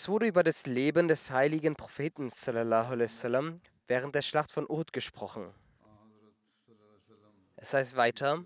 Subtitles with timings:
[0.00, 5.52] Es wurde über das Leben des heiligen Propheten wasallam während der Schlacht von Uhud gesprochen.
[7.56, 8.44] Es heißt weiter,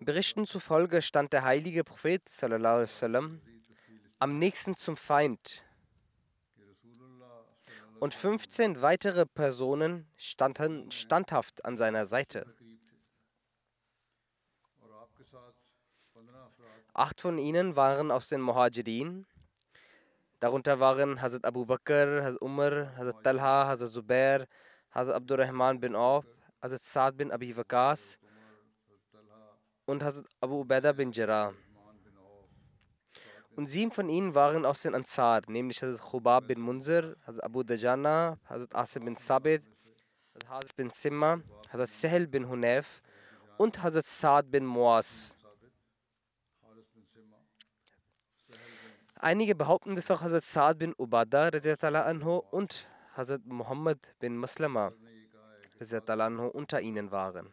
[0.00, 3.40] Berichten zufolge stand der heilige Prophet wasallam
[4.18, 5.64] am nächsten zum Feind
[7.98, 12.44] und 15 weitere Personen standen standhaft an seiner Seite.
[16.92, 19.24] Acht von ihnen waren aus den Muhajirin,
[20.44, 24.46] Darunter waren Hazrat Abu Bakr, Hazrat Umar, Hazrat Talha, Hazrat Zubair,
[24.90, 26.26] Hazrat Abdurrahman bin Auf,
[26.60, 28.18] Hazrat Saad bin Abi Waqas
[29.86, 31.54] und Hazrat Abu Ubaidah bin Jarrah.
[33.56, 37.62] Und sieben von ihnen waren aus den Ansar, nämlich Hazrat Khubab bin Munzir, Hazrat Abu
[37.62, 39.62] Dajana, Hazrat Asim bin Sabit,
[40.34, 41.40] Hazrat Hazrat bin Simma,
[41.72, 43.00] Hazrat Sahel bin Hunayf
[43.56, 45.33] und Hazrat Saad bin Muaz.
[49.24, 52.86] Einige behaupten, dass auch Hazrat Saad bin Ubada anhu und
[53.16, 54.92] Hazrat Muhammad bin Maslama
[56.52, 57.50] unter ihnen waren.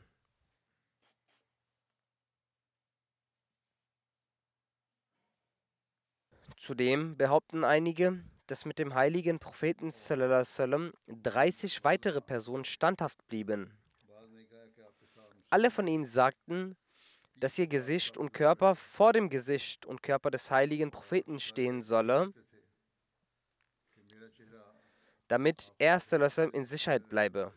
[6.57, 13.71] Zudem behaupten einige, dass mit dem heiligen Propheten sallam, 30 weitere Personen standhaft blieben.
[15.49, 16.75] Alle von ihnen sagten,
[17.41, 22.31] dass ihr Gesicht und Körper vor dem Gesicht und Körper des heiligen Propheten stehen solle,
[25.27, 25.99] damit er
[26.53, 27.51] in Sicherheit bleibe.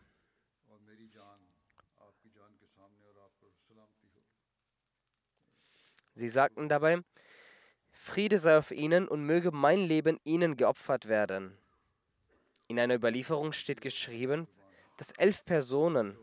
[6.15, 7.03] Sie sagten dabei,
[7.91, 11.55] Friede sei auf ihnen und möge mein Leben ihnen geopfert werden.
[12.67, 14.47] In einer Überlieferung steht geschrieben,
[14.97, 16.17] dass elf Personen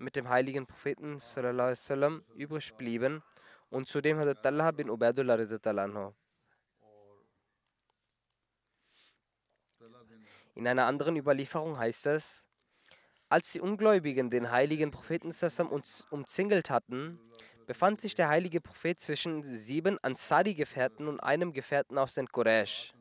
[0.00, 3.22] mit dem heiligen Propheten sallam, übrig blieben
[3.68, 6.14] und zudem hat Talha bin Ubaidullah.
[10.54, 12.46] In einer anderen Überlieferung heißt es,
[13.28, 15.32] als die Ungläubigen den heiligen Propheten
[15.70, 17.20] uns umzingelt hatten,
[17.66, 22.92] befand sich der heilige Prophet zwischen sieben Ansari-Gefährten und einem Gefährten aus den Quraysh.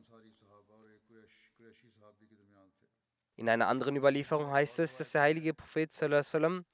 [3.38, 6.66] In einer anderen Überlieferung heißt es, dass der heilige Prophet sallam,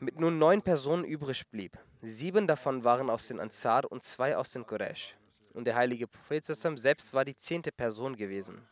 [0.00, 1.78] mit nur neun Personen übrig blieb.
[2.02, 5.14] Sieben davon waren aus den Ansar und zwei aus den Quraysh.
[5.54, 8.66] Und der heilige Prophet selbst war die zehnte Person gewesen.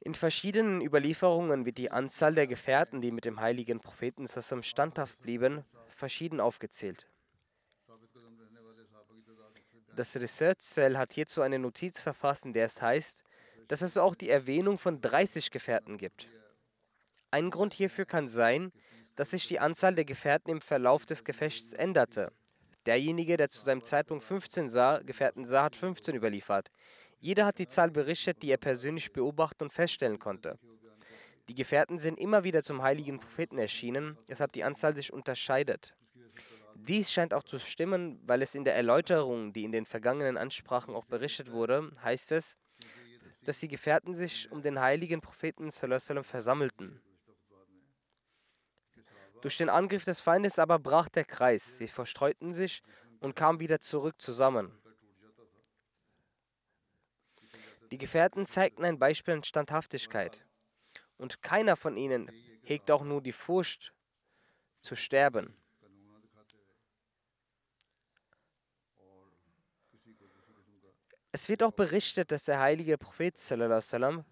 [0.00, 4.28] In verschiedenen Überlieferungen wird die Anzahl der Gefährten, die mit dem heiligen Propheten
[4.62, 7.08] standhaft blieben, verschieden aufgezählt.
[9.96, 13.24] Das Research Cell hat hierzu eine Notiz verfasst, in der es heißt,
[13.66, 16.28] dass es auch die Erwähnung von 30 Gefährten gibt.
[17.30, 18.72] Ein Grund hierfür kann sein,
[19.16, 22.30] dass sich die Anzahl der Gefährten im Verlauf des Gefechts änderte.
[22.84, 26.70] Derjenige, der zu seinem Zeitpunkt 15 sah, Gefährten sah, hat 15 überliefert.
[27.18, 30.58] Jeder hat die Zahl berichtet, die er persönlich beobachten und feststellen konnte.
[31.48, 35.94] Die Gefährten sind immer wieder zum heiligen Propheten erschienen, weshalb die Anzahl sich unterscheidet.
[36.78, 40.94] Dies scheint auch zu stimmen, weil es in der Erläuterung, die in den vergangenen Ansprachen
[40.94, 42.56] auch berichtet wurde, heißt es,
[43.44, 47.00] dass die Gefährten sich um den heiligen Propheten versammelten.
[49.40, 52.82] Durch den Angriff des Feindes aber brach der Kreis, sie verstreuten sich
[53.20, 54.72] und kamen wieder zurück zusammen.
[57.90, 60.44] Die Gefährten zeigten ein Beispiel an Standhaftigkeit.
[61.16, 62.30] Und keiner von ihnen
[62.62, 63.94] hegt auch nur die Furcht
[64.82, 65.56] zu sterben.
[71.36, 74.24] Es wird auch berichtet, dass der heilige Prophet sallam,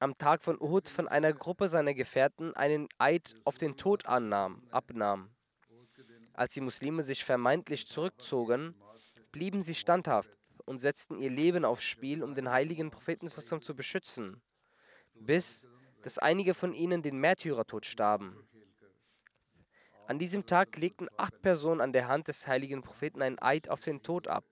[0.00, 4.62] am Tag von Uhud von einer Gruppe seiner Gefährten einen Eid auf den Tod annahm,
[4.70, 5.28] abnahm.
[6.32, 8.74] Als die Muslime sich vermeintlich zurückzogen,
[9.30, 10.30] blieben sie standhaft
[10.64, 14.40] und setzten ihr Leben aufs Spiel, um den heiligen Propheten zu beschützen,
[15.12, 15.66] bis
[16.00, 18.48] dass einige von ihnen den Märtyrertod starben.
[20.06, 23.82] An diesem Tag legten acht Personen an der Hand des heiligen Propheten einen Eid auf
[23.82, 24.44] den Tod ab.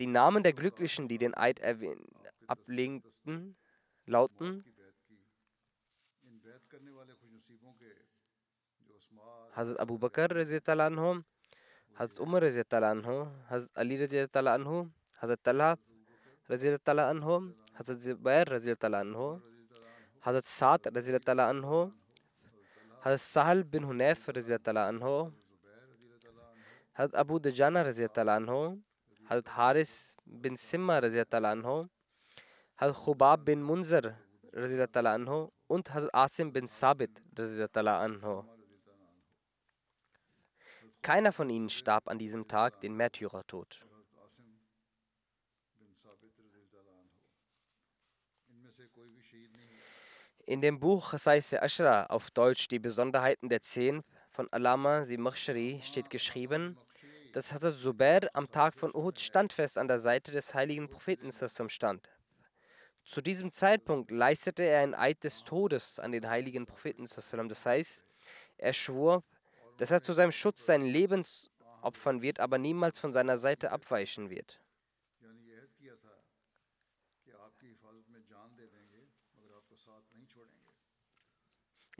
[0.00, 1.60] Die Namen der Glücklichen, die den Eid
[2.46, 3.54] ablegten,
[4.06, 4.64] lauten
[9.52, 12.72] Hazrat Abu Bakr, Hazrat Umar, Hazrat
[13.74, 15.76] Ali, Hazrat Talha,
[17.74, 18.46] Hazrat Zubair,
[20.22, 20.86] Hazrat Saad,
[23.02, 24.68] Hazrat Sahal bin Hunayf, Hazrat
[27.14, 27.84] Abu Dajana,
[29.30, 31.30] Hazrat Haris bin Simma, Hazrat
[33.04, 34.16] Khubab bin Munzir
[35.68, 37.22] und Hazrat Asim bin Sabit.
[41.00, 43.86] Keiner von ihnen starb an diesem Tag den Märtyrertod.
[50.46, 56.10] In dem Buch Saise Ashra auf Deutsch Die Besonderheiten der Zehn von Alama Simakhshari steht
[56.10, 56.76] geschrieben,
[57.32, 61.30] dass Hazrat Zubair am Tag von Uhud standfest an der Seite des heiligen Propheten
[61.68, 62.08] stand.
[63.04, 67.06] Zu diesem Zeitpunkt leistete er ein Eid des Todes an den heiligen Propheten.
[67.48, 68.04] Das heißt,
[68.58, 69.24] er schwor,
[69.78, 71.24] dass er zu seinem Schutz sein Leben
[71.82, 74.59] opfern wird, aber niemals von seiner Seite abweichen wird.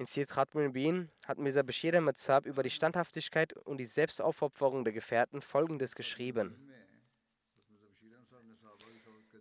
[0.01, 2.17] In Siyat Khatmul Bin hat Mirza Bashir Ahmad
[2.47, 6.57] über die Standhaftigkeit und die Selbstaufopferung der Gefährten Folgendes geschrieben.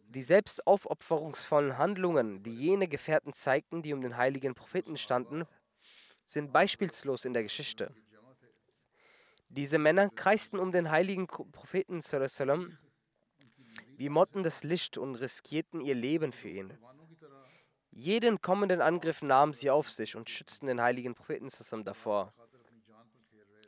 [0.10, 5.46] Die selbstaufopferungsvollen Handlungen, die jene Gefährten zeigten, die um den heiligen Propheten standen,
[6.26, 7.96] sind beispielslos in der Geschichte.
[9.48, 12.02] Diese Männer kreisten um den heiligen Propheten
[13.96, 16.78] wie Motten das Licht und riskierten ihr Leben für ihn.
[18.00, 21.50] Jeden kommenden Angriff nahmen sie auf sich und schützten den heiligen Propheten
[21.84, 22.34] davor.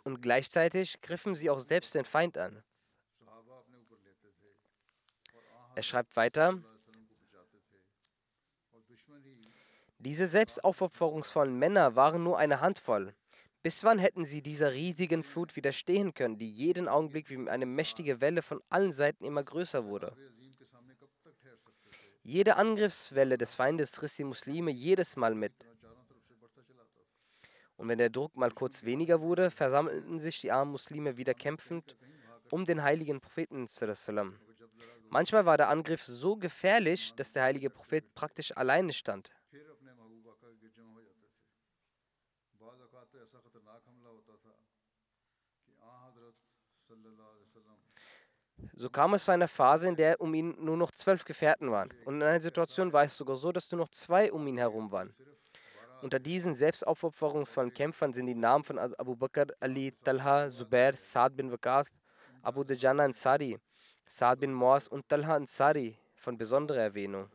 [0.05, 2.63] Und gleichzeitig griffen sie auch selbst den Feind an.
[5.75, 6.63] Er schreibt weiter,
[9.99, 13.13] diese selbstaufopferungsvollen Männer waren nur eine Handvoll.
[13.63, 18.21] Bis wann hätten sie dieser riesigen Flut widerstehen können, die jeden Augenblick wie eine mächtige
[18.21, 20.15] Welle von allen Seiten immer größer wurde?
[22.23, 25.53] Jede Angriffswelle des Feindes riss die Muslime jedes Mal mit.
[27.77, 31.97] Und wenn der Druck mal kurz weniger wurde, versammelten sich die armen Muslime wieder kämpfend
[32.51, 33.67] um den heiligen Propheten.
[35.09, 39.31] Manchmal war der Angriff so gefährlich, dass der heilige Prophet praktisch alleine stand.
[48.81, 51.89] So kam es zu einer Phase, in der um ihn nur noch zwölf Gefährten waren.
[52.03, 54.91] Und in einer Situation war es sogar so, dass nur noch zwei um ihn herum
[54.91, 55.13] waren.
[56.01, 61.51] Unter diesen selbstaufopferungsvollen Kämpfern sind die Namen von Abu Bakr, Ali, Talha, Zubair, Saad bin
[61.51, 61.89] Waqaf,
[62.41, 63.59] Abu Dajana Ansari,
[64.07, 67.29] Saad bin Moaz und Talha Ansari von besonderer Erwähnung.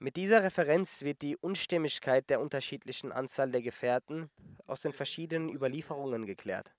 [0.00, 4.30] Mit dieser Referenz wird die Unstimmigkeit der unterschiedlichen Anzahl der Gefährten
[4.68, 6.72] aus den verschiedenen Überlieferungen geklärt.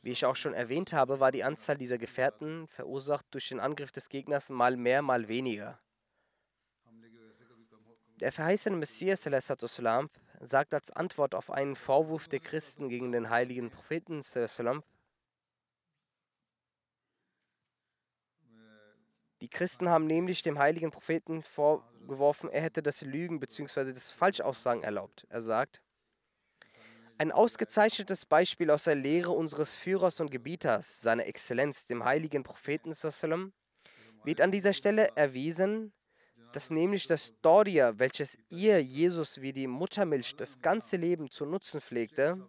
[0.00, 3.92] Wie ich auch schon erwähnt habe, war die Anzahl dieser Gefährten verursacht durch den Angriff
[3.92, 5.78] des Gegners mal mehr, mal weniger.
[8.20, 9.26] Der verheißene Messias
[10.40, 14.22] sagt als Antwort auf einen Vorwurf der Christen gegen den heiligen Propheten
[19.42, 21.42] Die Christen haben nämlich dem heiligen Propheten
[22.00, 23.92] vorgeworfen, er hätte das Lügen bzw.
[23.92, 25.26] das Falschaussagen erlaubt.
[25.28, 25.82] Er sagt,
[27.18, 32.94] ein ausgezeichnetes Beispiel aus der Lehre unseres Führers und Gebieters, seiner Exzellenz, dem heiligen Propheten,
[34.24, 35.92] wird an dieser Stelle erwiesen,
[36.52, 41.80] dass nämlich das Doria, welches ihr Jesus wie die Muttermilch das ganze Leben zu nutzen
[41.80, 42.48] pflegte,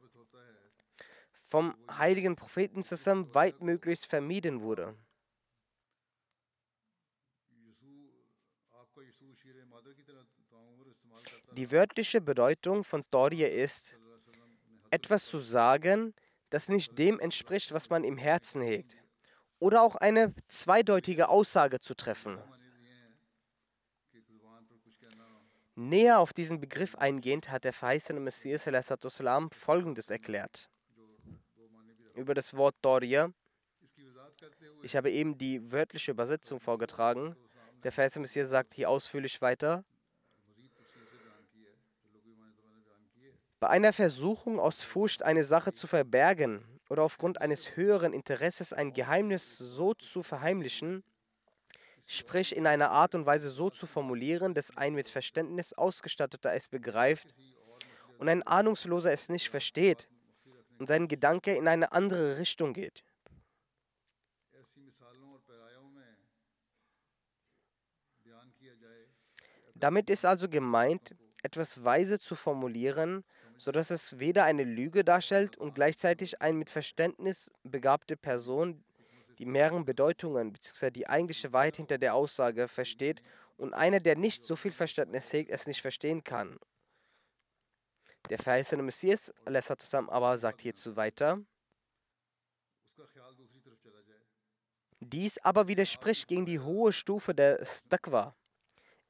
[1.46, 4.96] vom heiligen Propheten zusammen weitmöglichst vermieden wurde.
[11.54, 13.98] Die wörtliche Bedeutung von Torje ist,
[14.90, 16.14] etwas zu sagen,
[16.50, 18.98] das nicht dem entspricht, was man im Herzen hegt.
[19.60, 22.40] Oder auch eine zweideutige Aussage zu treffen.
[25.76, 28.70] Näher auf diesen Begriff eingehend hat der verheißene Messias
[29.52, 30.70] folgendes erklärt.
[32.16, 33.34] Über das Wort Torje.
[34.84, 37.36] Ich habe eben die wörtliche Übersetzung vorgetragen.
[37.84, 39.84] Der verheißene Messias sagt hier ausführlich weiter.
[43.62, 48.92] Bei einer Versuchung aus Furcht, eine Sache zu verbergen oder aufgrund eines höheren Interesses ein
[48.92, 51.04] Geheimnis so zu verheimlichen,
[52.08, 56.70] sprich in einer Art und Weise so zu formulieren, dass ein mit Verständnis ausgestatteter es
[56.70, 57.36] begreift
[58.18, 60.08] und ein Ahnungsloser es nicht versteht
[60.80, 63.04] und sein Gedanke in eine andere Richtung geht.
[69.76, 73.24] Damit ist also gemeint, etwas weise zu formulieren,
[73.62, 78.84] sodass es weder eine Lüge darstellt und gleichzeitig eine mit Verständnis begabte Person
[79.38, 80.90] die mehreren Bedeutungen bzw.
[80.90, 83.22] die eigentliche Wahrheit hinter der Aussage versteht
[83.58, 86.60] und einer, der nicht so viel Verständnis hegt, es nicht verstehen kann.
[88.32, 91.40] Der verheißene Messias aber sagt hierzu weiter.
[95.02, 98.36] Dies aber widerspricht gegen die hohe Stufe der Stakwa.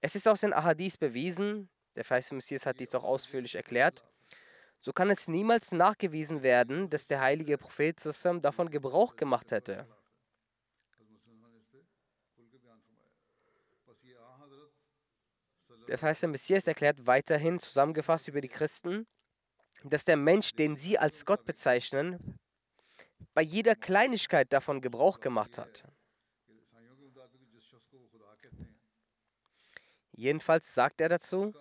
[0.01, 4.03] Es ist aus den Ahadis bewiesen, der verheißene Messias hat dies auch ausführlich erklärt,
[4.81, 8.03] so kann es niemals nachgewiesen werden, dass der heilige Prophet
[8.41, 9.87] davon Gebrauch gemacht hätte.
[15.87, 19.07] Der verheißene Messias erklärt weiterhin zusammengefasst über die Christen,
[19.83, 22.39] dass der Mensch, den sie als Gott bezeichnen,
[23.33, 25.83] bei jeder Kleinigkeit davon Gebrauch gemacht hat.
[30.13, 31.53] Jedenfalls sagt er dazu,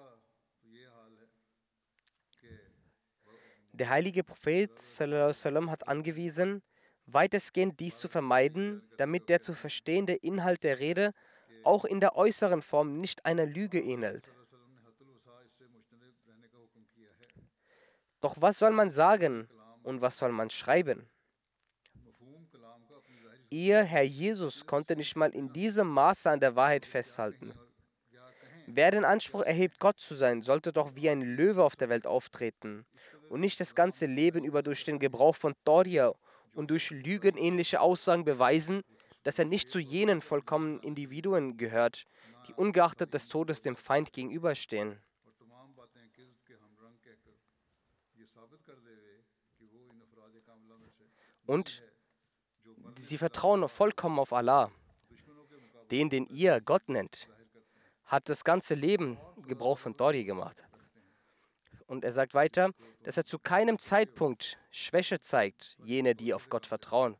[3.80, 6.62] Der heilige Prophet sallam, hat angewiesen,
[7.06, 11.14] weitestgehend dies zu vermeiden, damit der zu verstehende Inhalt der Rede
[11.64, 14.30] auch in der äußeren Form nicht einer Lüge ähnelt.
[18.20, 19.48] Doch was soll man sagen
[19.82, 21.08] und was soll man schreiben?
[23.48, 27.54] Ihr Herr Jesus konnte nicht mal in diesem Maße an der Wahrheit festhalten.
[28.72, 32.06] Wer den Anspruch erhebt, Gott zu sein, sollte doch wie ein Löwe auf der Welt
[32.06, 32.86] auftreten
[33.28, 36.12] und nicht das ganze Leben über durch den Gebrauch von Doria
[36.54, 38.82] und durch lügenähnliche Aussagen beweisen,
[39.24, 42.06] dass er nicht zu jenen vollkommenen Individuen gehört,
[42.46, 45.00] die ungeachtet des Todes dem Feind gegenüberstehen.
[51.46, 51.82] Und
[52.96, 54.70] sie vertrauen vollkommen auf Allah,
[55.90, 57.28] den, den ihr Gott nennt
[58.10, 60.64] hat das ganze Leben Gebrauch von Dori gemacht.
[61.86, 62.70] Und er sagt weiter,
[63.04, 67.16] dass er zu keinem Zeitpunkt Schwäche zeigt, jene, die auf Gott vertrauen.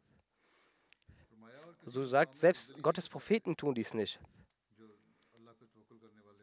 [1.84, 4.18] So sagt, selbst Gottes Propheten tun dies nicht.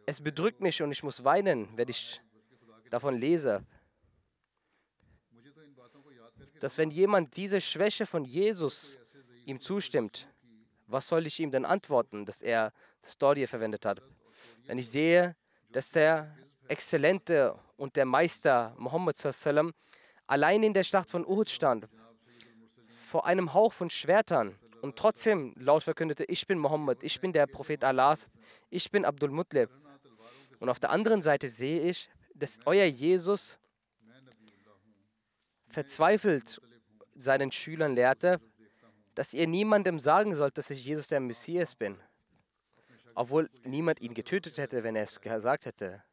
[0.06, 2.22] Es bedrückt mich und ich muss weinen, wenn ich
[2.89, 3.66] davon lese,
[6.62, 8.98] dass wenn jemand diese Schwäche von Jesus
[9.46, 10.30] ihm zustimmt,
[10.88, 12.72] was soll ich ihm denn antworten, dass er
[13.04, 14.01] Story verwendet hat?
[14.66, 15.36] Wenn ich sehe,
[15.70, 16.36] dass der
[16.68, 19.74] Exzellente und der Meister Muhammad sallam,
[20.25, 21.88] allein in der Schlacht von Uhud stand,
[23.04, 27.48] vor einem Hauch von Schwertern und trotzdem laut verkündete, ich bin Muhammad, ich bin der
[27.48, 28.27] Prophet Allahs,
[28.70, 29.70] ich bin Abdul Mutlib.
[30.60, 33.58] Und auf der anderen Seite sehe ich, dass euer Jesus
[35.70, 36.62] verzweifelt
[37.16, 38.39] seinen Schülern lehrte,
[39.16, 41.98] dass ihr niemandem sagen sollt, dass ich Jesus der Messias bin
[43.17, 46.03] obwohl niemand ihn getötet hätte, wenn er es gesagt hätte.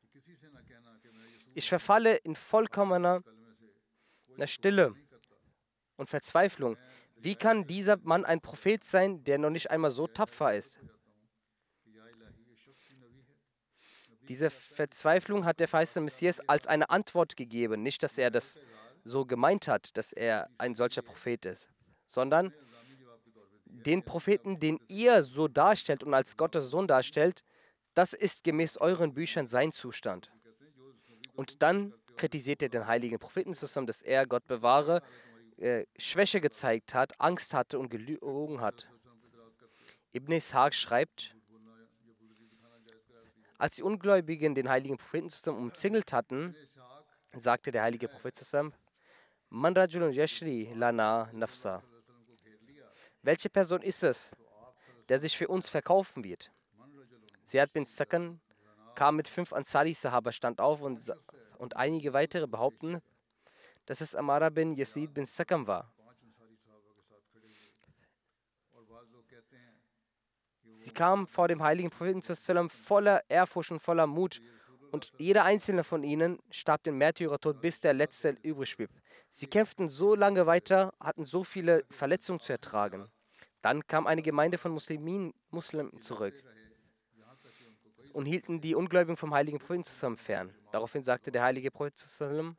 [1.54, 3.23] Ich verfalle in vollkommener
[4.46, 4.94] Stille
[5.96, 6.78] und Verzweiflung.
[7.16, 10.80] Wie kann dieser Mann ein Prophet sein, der noch nicht einmal so tapfer ist?
[14.23, 17.82] Diese Verzweiflung hat der verheißene Messias als eine Antwort gegeben.
[17.82, 18.58] Nicht, dass er das
[19.04, 21.68] so gemeint hat, dass er ein solcher Prophet ist,
[22.06, 22.54] sondern
[23.83, 27.45] den Propheten, den ihr so darstellt und als Gottes Sohn darstellt,
[27.95, 30.31] das ist gemäß euren Büchern sein Zustand.
[31.35, 35.02] Und dann kritisiert er den heiligen Propheten zusammen, dass er, Gott bewahre,
[35.57, 38.88] äh, Schwäche gezeigt hat, Angst hatte und gelogen hat.
[40.12, 41.35] Ibn Ishaq schreibt,
[43.59, 46.54] als die Ungläubigen den heiligen Propheten zusammen umzingelt hatten,
[47.37, 48.75] sagte der heilige Prophet zusammen,
[49.49, 51.83] Man rajulun yashri lana nafsa.
[53.25, 54.37] Welche Person ist es,
[55.09, 56.52] der sich für uns verkaufen wird?
[57.43, 58.38] Ziyad bin Sakan
[58.95, 61.00] kam mit fünf Ansari-Sahaba, stand auf und,
[61.57, 63.00] und einige weitere behaupten,
[63.87, 65.90] dass es Amara bin Yazid bin Sakam war.
[70.75, 74.43] Sie kamen vor dem heiligen Propheten voller Ehrfurcht und voller Mut
[74.93, 78.90] und jeder einzelne von ihnen starb den Märtyrertod, bis der letzte übrig blieb.
[79.28, 83.11] Sie kämpften so lange weiter, hatten so viele Verletzungen zu ertragen.
[83.64, 86.35] Dann kam eine Gemeinde von Muslimen, Muslimen zurück
[88.12, 90.54] und hielten die Ungläubigen vom heiligen Propheten zusammen fern.
[90.71, 92.59] Daraufhin sagte der heilige Prophet zusammen,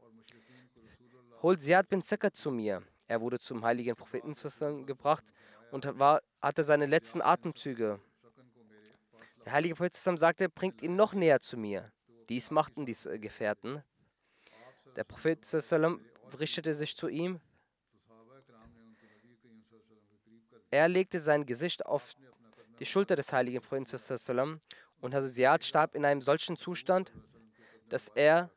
[1.43, 2.81] holt Ziyad bin Zakar zu mir.
[3.07, 4.33] Er wurde zum heiligen Propheten
[4.87, 5.25] gebracht
[5.69, 7.99] und war, hatte seine letzten Atemzüge
[9.45, 11.91] der heilige Prophet sagte, bringt ihn noch näher zu mir.
[12.29, 13.83] Dies machten die Gefährten.
[14.95, 15.45] Der Prophet
[16.39, 17.39] richtete sich zu ihm.
[20.75, 22.15] Er legte sein Gesicht auf
[22.79, 24.59] die Schulter des heiligen Propheten
[24.99, 27.13] und Hazrat starb in einem solchen Zustand,
[27.87, 28.51] dass er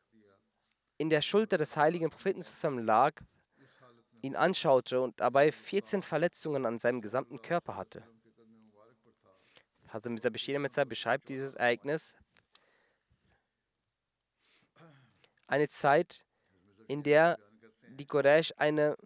[0.97, 2.43] in der Schulter des heiligen Propheten
[2.77, 3.21] lag,
[4.21, 8.03] ihn anschaute und dabei 14 Verletzungen an seinem gesamten Körper hatte.
[9.87, 10.11] Hazrat
[10.59, 12.17] Mirza beschreibt dieses Ereignis.
[15.47, 16.25] Eine Zeit,
[16.89, 17.39] in der
[17.87, 18.97] die Quraysh eine,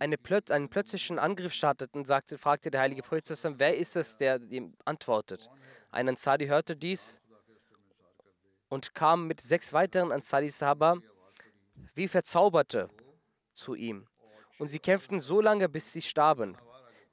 [0.00, 3.28] eine plöt einen plötzlichen Angriff starteten, sagte, fragte der heilige Prophet,
[3.58, 5.50] wer ist es, der ihm antwortet?
[5.90, 7.20] Ein Ansari hörte dies
[8.70, 10.96] und kam mit sechs weiteren Ansari-Sahaba
[11.94, 12.88] wie Verzauberte
[13.52, 14.06] zu ihm.
[14.58, 16.56] Und sie kämpften so lange, bis sie starben.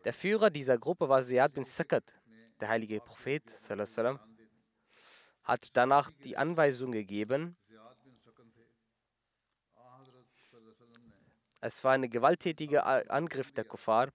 [0.06, 2.14] Der Führer dieser Gruppe war Ziyad bin Sakat.
[2.62, 3.44] Der heilige Prophet
[5.44, 7.58] hat danach die Anweisung gegeben,
[11.62, 14.10] es war ein gewalttätiger Angriff der Kuffar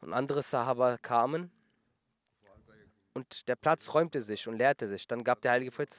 [0.00, 1.50] und andere Sahaba kamen
[3.14, 5.06] und der Platz räumte sich und leerte sich.
[5.06, 5.90] Dann gab der heilige Prophet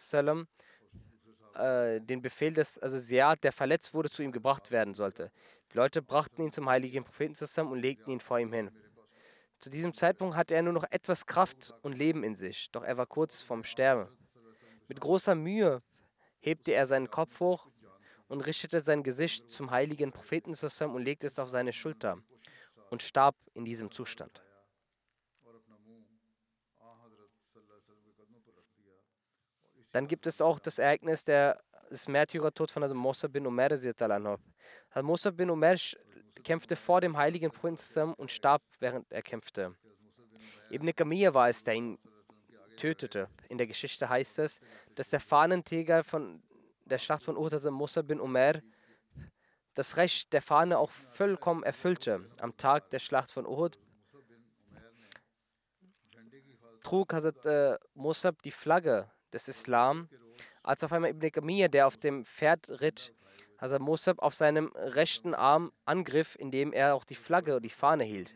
[1.56, 5.32] äh, den Befehl, dass also Ziyad, der verletzt wurde, zu ihm gebracht werden sollte.
[5.72, 8.72] Die Leute brachten ihn zum heiligen Propheten zusammen und legten ihn vor ihm hin.
[9.60, 12.98] Zu diesem Zeitpunkt hatte er nur noch etwas Kraft und Leben in sich, doch er
[12.98, 14.08] war kurz vorm Sterben.
[14.88, 15.82] Mit großer Mühe
[16.40, 17.68] hebte er seinen Kopf hoch
[18.34, 22.18] und richtete sein Gesicht zum heiligen Propheten und legte es auf seine Schulter
[22.90, 24.42] und starb in diesem Zustand.
[29.92, 33.70] Dann gibt es auch das Ereignis der, des Märtyrertod von also Mosa bin Umar.
[35.04, 35.76] Musa bin Umar
[36.44, 39.76] kämpfte vor dem heiligen Propheten und starb, während er kämpfte.
[40.72, 42.00] Ibn Kamir war es, der ihn
[42.78, 43.30] tötete.
[43.50, 44.60] In der Geschichte heißt es,
[44.96, 46.42] dass der Fahnenträger von
[46.86, 48.62] der Schlacht von Uhud, also Musa bin Umar,
[49.74, 52.30] das Recht der Fahne auch vollkommen erfüllte.
[52.40, 53.80] Am Tag der Schlacht von Uhud
[56.84, 60.10] trug Hazrat äh, Musab die Flagge des Islam,
[60.62, 63.14] als auf einmal Ibn Kamir, der auf dem Pferd ritt,
[63.60, 68.04] Hazrat Musab auf seinem rechten Arm angriff, indem er auch die Flagge und die Fahne
[68.04, 68.34] hielt.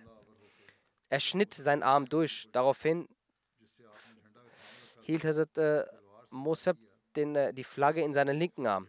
[1.10, 2.50] Er schnitt seinen Arm durch.
[2.52, 3.08] Daraufhin
[5.02, 5.86] hielt Hazrat äh,
[6.32, 6.78] Musab
[7.18, 8.88] den, äh, die Flagge in seinen linken Arm.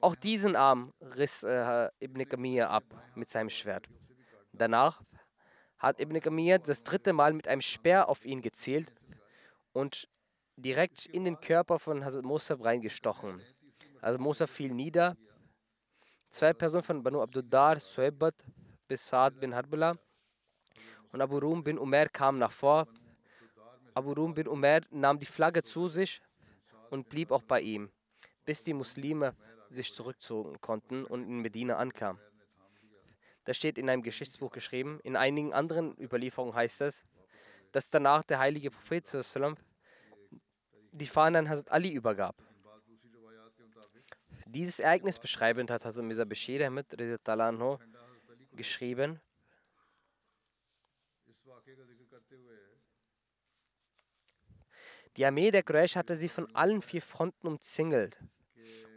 [0.00, 2.84] Auch diesen Arm riss äh, Ibn Kamir ab
[3.14, 3.86] mit seinem Schwert.
[4.52, 5.00] Danach
[5.78, 8.92] hat Ibn Kamir das dritte Mal mit einem Speer auf ihn gezielt
[9.72, 10.08] und
[10.56, 13.40] direkt in den Körper von Hazrat Musab reingestochen.
[14.02, 15.16] Also Musa fiel nieder.
[16.30, 18.34] Zwei Personen von Banu Abduddar, Suebat
[18.88, 19.96] bis Saad bin Harbala
[21.12, 22.86] und Abu Rum bin Umar kamen nach vor.
[23.94, 26.20] Abu Rum bin Umar nahm die Flagge zu sich
[26.94, 27.90] und blieb auch bei ihm,
[28.44, 29.34] bis die Muslime
[29.68, 32.22] sich zurückzogen konnten und in Medina ankamen.
[33.44, 35.00] Das steht in einem Geschichtsbuch geschrieben.
[35.02, 37.04] In einigen anderen Überlieferungen heißt es,
[37.72, 39.04] dass danach der heilige Prophet
[40.92, 42.36] die Fahne an Hazrat Ali übergab.
[44.46, 46.86] Dieses Ereignis beschreibend hat Hazrat Mirza Bashir Ahmed
[48.52, 49.20] geschrieben.
[55.16, 58.18] Die Armee der Quraysh hatte sie von allen vier Fronten umzingelt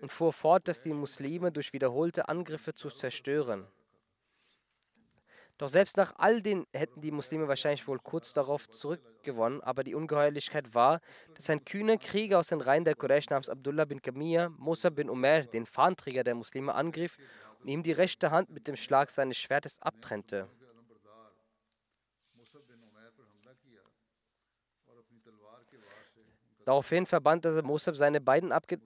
[0.01, 3.67] und fuhr fort, dass die Muslime durch wiederholte Angriffe zu zerstören.
[5.57, 9.95] Doch selbst nach all den hätten die Muslime wahrscheinlich wohl kurz darauf zurückgewonnen, aber die
[9.95, 11.01] Ungeheuerlichkeit war,
[11.33, 15.09] dass ein kühner Krieger aus den Reihen der Quraysh namens Abdullah bin Kamir, Musa bin
[15.09, 17.17] Umar, den Fahnträger der Muslime, angriff
[17.59, 20.47] und ihm die rechte Hand mit dem Schlag seines Schwertes abtrennte.
[26.67, 28.79] Daraufhin verband Musab seine beiden abge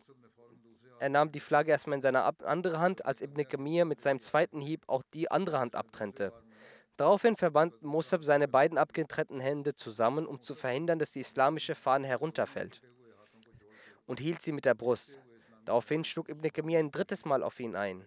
[0.99, 4.61] er nahm die Flagge erstmal in seine andere Hand, als Ibn Kamir mit seinem zweiten
[4.61, 6.31] Hieb auch die andere Hand abtrennte.
[6.95, 12.05] Daraufhin verband Musab seine beiden abgetrennten Hände zusammen, um zu verhindern, dass die islamische Fahne
[12.05, 12.83] herunterfällt,
[14.05, 15.19] und hielt sie mit der Brust.
[15.65, 18.05] Daraufhin schlug Ibn Kamir ein drittes Mal auf ihn ein.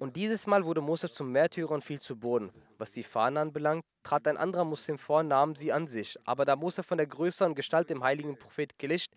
[0.00, 2.50] Und dieses Mal wurde Mosef zum Märtyrer und fiel zu Boden.
[2.78, 6.18] Was die Fahnen anbelangt, trat ein anderer Muslim vor und nahm sie an sich.
[6.24, 9.10] Aber da Mosef von der Größe und Gestalt dem heiligen Prophet glich,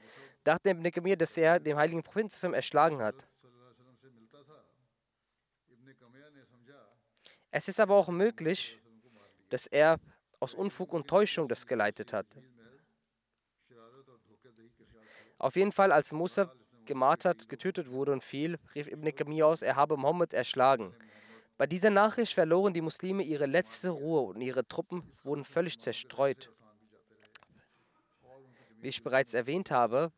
[0.44, 3.16] dachte Ibn Kamir, dass er den heiligen Propheten zusammen erschlagen hat.
[7.50, 8.78] Es ist aber auch möglich,
[9.48, 10.02] dass er
[10.42, 12.28] aus Unfug und Täuschung das geleitet hat.
[15.38, 16.54] Auf jeden Fall, als Musa
[16.86, 20.94] gemartert, getötet wurde und fiel, rief Ibn Kamir aus, er habe Mohammed erschlagen.
[21.58, 26.50] Bei dieser Nachricht verloren die Muslime ihre letzte Ruhe und ihre Truppen wurden völlig zerstreut.
[28.82, 30.12] Wie ich bereits erwähnt habe,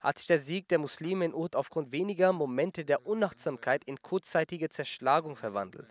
[0.00, 4.68] hat sich der Sieg der Muslime in Uhud aufgrund weniger Momente der Unachtsamkeit in kurzzeitige
[4.68, 5.86] Zerschlagung verwandelt.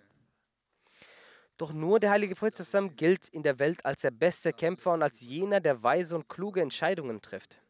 [1.57, 5.03] Doch nur der heilige Prophet zusammen gilt in der Welt als der beste Kämpfer und
[5.03, 7.61] als jener, der weise und kluge Entscheidungen trifft.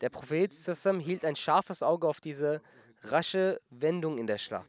[0.00, 2.60] Der Prophet Sassam hielt ein scharfes Auge auf diese
[3.02, 4.68] rasche Wendung in der Schlacht.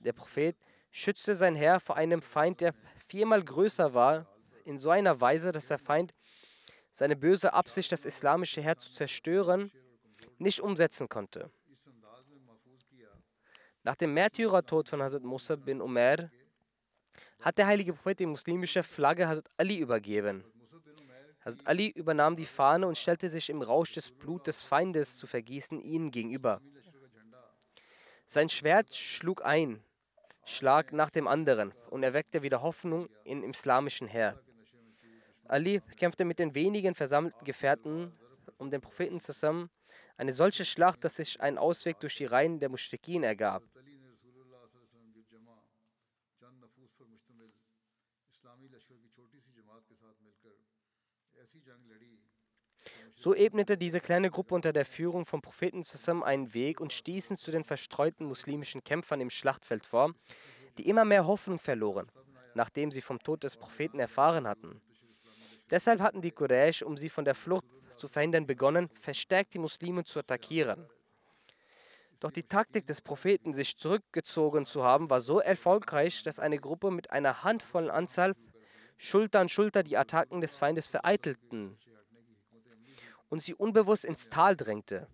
[0.00, 0.56] Der Prophet
[0.90, 2.74] schützte sein Herr vor einem Feind, der
[3.08, 4.26] viermal größer war,
[4.64, 6.14] in so einer Weise, dass der Feind
[6.90, 9.70] seine böse Absicht, das islamische Herr zu zerstören,
[10.38, 11.50] nicht umsetzen konnte.
[13.82, 16.30] Nach dem Märtyrertod von Hazrat Musa bin Umar
[17.40, 20.44] hat der heilige Prophet die muslimische Flagge Hazrat Ali übergeben.
[21.48, 25.26] Hazrat Ali übernahm die Fahne und stellte sich im Rausch des Blut des Feindes zu
[25.26, 26.60] vergießen ihnen gegenüber.
[28.26, 29.82] Sein Schwert schlug ein,
[30.44, 34.38] Schlag nach dem anderen, und erweckte wieder Hoffnung im islamischen Heer.
[35.46, 38.12] Ali kämpfte mit den wenigen versammelten Gefährten
[38.58, 39.70] um den Propheten zusammen
[40.18, 43.62] eine solche Schlacht, dass sich ein Ausweg durch die Reihen der Muschrikin ergab.
[53.16, 57.36] So ebnete diese kleine Gruppe unter der Führung vom Propheten zusammen einen Weg und stießen
[57.36, 60.14] zu den verstreuten muslimischen Kämpfern im Schlachtfeld vor,
[60.78, 62.10] die immer mehr Hoffnung verloren,
[62.54, 64.80] nachdem sie vom Tod des Propheten erfahren hatten.
[65.70, 70.04] Deshalb hatten die Quraysh, um sie von der Flucht zu verhindern, begonnen, verstärkt die Muslime
[70.04, 70.88] zu attackieren.
[72.20, 76.90] Doch die Taktik des Propheten, sich zurückgezogen zu haben, war so erfolgreich, dass eine Gruppe
[76.90, 78.34] mit einer handvollen Anzahl
[78.98, 81.78] Schulter an Schulter die Attacken des Feindes vereitelten
[83.28, 85.08] und sie unbewusst ins Tal drängte.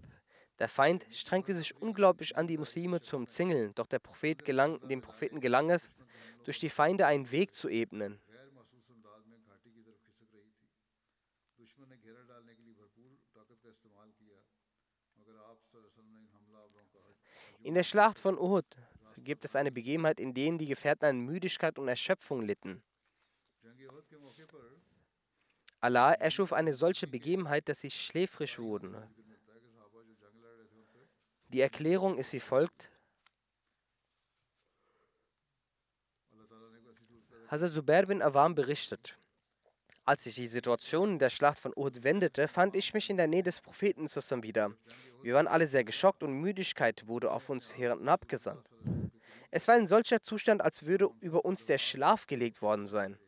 [0.58, 5.02] Der Feind strengte sich unglaublich an, die Muslime zu umzingeln, doch der Prophet gelang, dem
[5.02, 5.90] Propheten gelang es,
[6.44, 8.20] durch die Feinde einen Weg zu ebnen.
[17.62, 18.64] In der Schlacht von Uhud
[19.24, 22.82] gibt es eine Begebenheit, in denen die Gefährten an Müdigkeit und Erschöpfung litten.
[25.84, 28.96] Allah erschuf eine solche Begebenheit, dass sie schläfrig wurden.
[31.48, 32.90] Die Erklärung ist wie folgt.
[37.48, 39.18] Hazrat Zubair bin Awam berichtet.
[40.06, 43.26] Als sich die Situation in der Schlacht von Uhud wendete, fand ich mich in der
[43.26, 44.72] Nähe des Propheten Sussam wieder.
[45.22, 48.66] Wir waren alle sehr geschockt und Müdigkeit wurde auf uns herabgesandt.
[49.50, 53.18] Es war ein solcher Zustand, als würde über uns der Schlaf gelegt worden sein.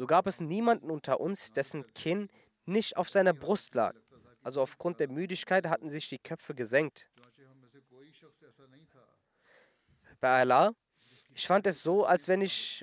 [0.00, 2.30] So gab es niemanden unter uns, dessen Kinn
[2.64, 3.94] nicht auf seiner Brust lag.
[4.42, 7.06] Also aufgrund der Müdigkeit hatten sich die Köpfe gesenkt.
[10.18, 10.72] Bei Allah,
[11.34, 12.82] ich fand es so, als wenn ich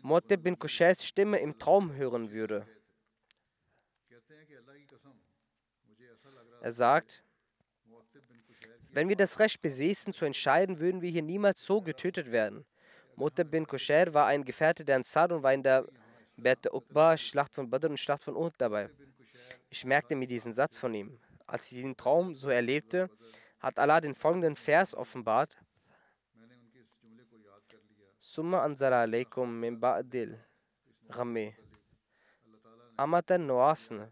[0.00, 2.66] Motib bin Kushais Stimme im Traum hören würde.
[6.62, 7.22] Er sagt,
[8.92, 12.64] wenn wir das Recht besäßen zu entscheiden, würden wir hier niemals so getötet werden.
[13.14, 15.86] Motib bin Kusher war ein Gefährte der Ansar und war in der
[16.42, 18.88] Bert der Uqba, Schlacht von Badr und Schlacht von Uhud dabei.
[19.68, 21.18] Ich merkte mir diesen Satz von ihm.
[21.46, 23.10] Als ich diesen Traum so erlebte,
[23.58, 25.56] hat Allah den folgenden Vers offenbart.
[28.18, 30.38] Summa anzara alaykum min ba'dil
[31.08, 31.56] ghammi
[32.96, 34.10] amatan nuasna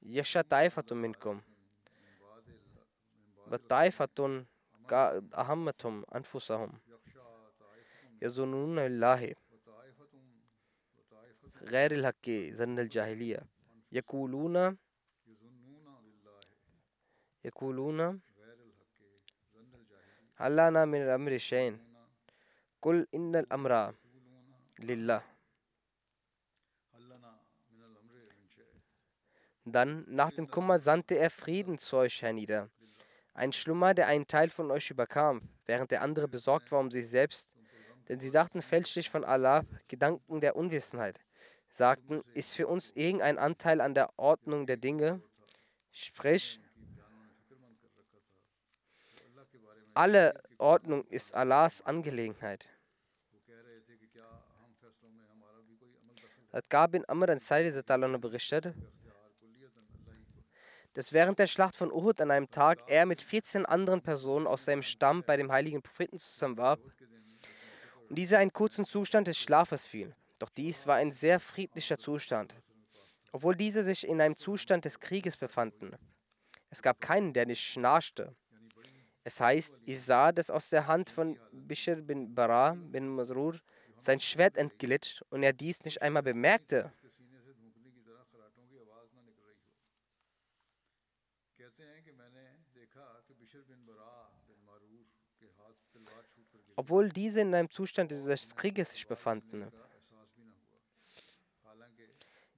[0.00, 1.42] yasha taifatum minkum
[3.50, 4.46] Bataifatun
[4.86, 6.72] ka ahammatum anfusahum
[8.20, 9.34] yazununa billahi
[11.64, 13.46] غير الحق ظن الجاهلية
[13.92, 14.76] يقولون
[17.44, 18.20] يقولون
[20.38, 21.78] علنا من الأمر شيء
[22.82, 23.94] قل إن الأمر
[24.78, 25.22] لله
[29.66, 32.68] Dann, nach dem Kummer, sandte er Frieden zu euch hernieder.
[33.32, 37.08] Ein Schlummer, der einen Teil von euch überkam, während der andere besorgt war um sich
[37.08, 37.54] selbst,
[38.10, 41.23] denn sie dachten fälschlich von Allah Gedanken der Unwissenheit
[41.76, 45.20] sagten, ist für uns irgendein Anteil an der Ordnung der Dinge?
[45.90, 46.60] Sprich,
[49.94, 52.68] alle Ordnung ist Allahs Angelegenheit.
[56.52, 58.74] Hat Gabin Amr Ansari berichtet,
[60.94, 64.64] dass während der Schlacht von Uhud an einem Tag er mit 14 anderen Personen aus
[64.64, 66.78] seinem Stamm bei dem heiligen Propheten zusammen war
[68.08, 70.14] und dieser einen kurzen Zustand des Schlafes fiel.
[70.44, 72.54] Doch dies war ein sehr friedlicher Zustand,
[73.32, 75.96] obwohl diese sich in einem Zustand des Krieges befanden.
[76.68, 78.36] Es gab keinen, der nicht schnarchte.
[79.22, 83.58] Es heißt, ich sah, dass aus der Hand von Bishr bin Bara bin Masrur
[84.00, 86.92] sein Schwert entglitt und er dies nicht einmal bemerkte.
[96.76, 99.72] Obwohl diese in einem Zustand des Krieges sich befanden.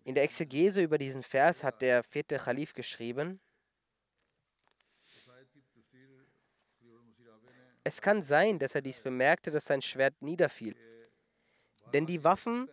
[0.07, 3.40] In der Exegese über diesen Vers hat der vierte Khalif geschrieben,
[7.83, 10.77] Es kann sein, dass er dies bemerkte, dass sein Schwert niederfiel.
[11.92, 12.69] Denn die Waffen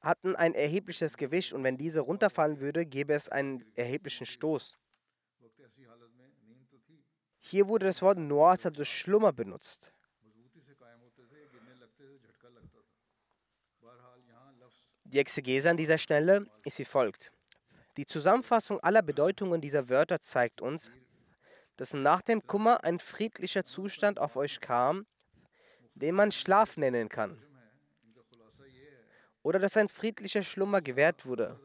[0.00, 4.78] hatten ein erhebliches Gewicht und wenn diese runterfallen würde, gäbe es einen erheblichen Stoß.
[7.40, 9.92] Hier wurde das Wort Noas, also Schlummer, benutzt.
[15.12, 17.32] Die Exegese an dieser Stelle ist wie folgt.
[17.96, 20.90] Die Zusammenfassung aller Bedeutungen dieser Wörter zeigt uns,
[21.78, 25.06] dass nach dem Kummer ein friedlicher Zustand auf euch kam,
[25.94, 27.42] den man Schlaf nennen kann.
[29.42, 31.58] Oder dass ein friedlicher Schlummer gewährt wurde.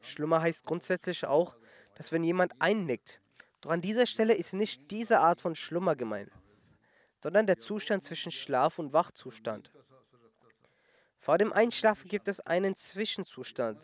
[0.00, 1.56] Schlummer heißt grundsätzlich auch,
[1.94, 3.20] dass wenn jemand einnickt.
[3.60, 6.32] Doch an dieser Stelle ist nicht diese Art von Schlummer gemeint,
[7.22, 9.70] sondern der Zustand zwischen Schlaf und Wachzustand.
[11.22, 13.80] Vor dem Einschlafen gibt es einen Zwischenzustand,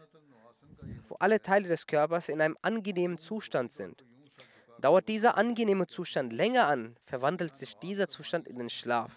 [1.06, 4.04] wo alle Teile des Körpers in einem angenehmen Zustand sind.
[4.80, 9.12] Dauert dieser angenehme Zustand länger an, verwandelt sich dieser Zustand in den Schlaf.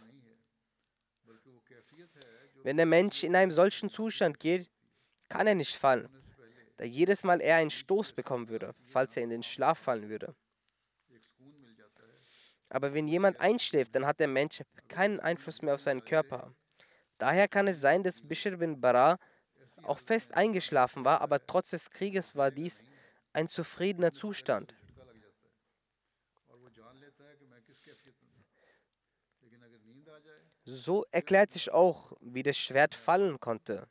[2.61, 4.69] Wenn der Mensch in einem solchen Zustand geht,
[5.27, 6.07] kann er nicht fallen,
[6.77, 10.35] da jedes Mal er einen Stoß bekommen würde, falls er in den Schlaf fallen würde.
[12.69, 16.53] Aber wenn jemand einschläft, dann hat der Mensch keinen Einfluss mehr auf seinen Körper.
[17.21, 19.19] Daher kann es sein, dass Bishr bin Bara
[19.83, 22.81] auch fest eingeschlafen war, aber trotz des Krieges war dies
[23.31, 24.73] ein zufriedener Zustand.
[30.65, 33.87] So erklärt sich auch, wie das Schwert fallen konnte.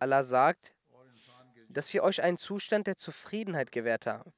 [0.00, 0.77] Allah sagt,
[1.68, 4.32] dass wir euch einen Zustand der Zufriedenheit gewährt haben.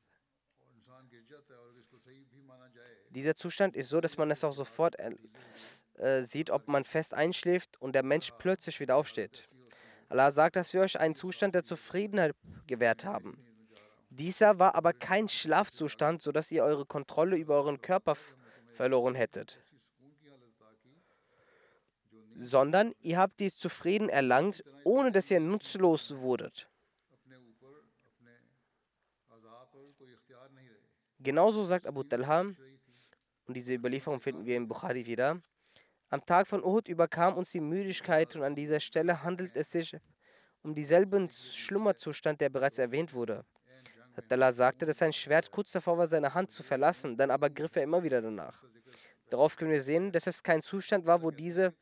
[3.10, 7.80] Dieser Zustand ist so, dass man es auch sofort äh, sieht, ob man fest einschläft
[7.80, 9.44] und der Mensch plötzlich wieder aufsteht.
[10.08, 12.34] Allah sagt, dass wir euch einen Zustand der Zufriedenheit
[12.66, 13.38] gewährt haben.
[14.10, 18.16] Dieser war aber kein Schlafzustand, sodass ihr eure Kontrolle über euren Körper
[18.74, 19.58] verloren hättet,
[22.36, 26.68] sondern ihr habt dies zufrieden erlangt, ohne dass ihr nutzlos wurdet.
[31.22, 35.38] Genauso sagt Abu Talha, und diese Überlieferung finden wir im Bukhari wieder,
[36.08, 39.94] am Tag von Uhud überkam uns die Müdigkeit und an dieser Stelle handelt es sich
[40.62, 43.44] um dieselben Schlummerzustand, der bereits erwähnt wurde.
[44.30, 47.76] Allah sagte, dass sein Schwert kurz davor war, seine Hand zu verlassen, dann aber griff
[47.76, 48.64] er immer wieder danach.
[49.28, 51.74] Darauf können wir sehen, dass es kein Zustand war, wo diese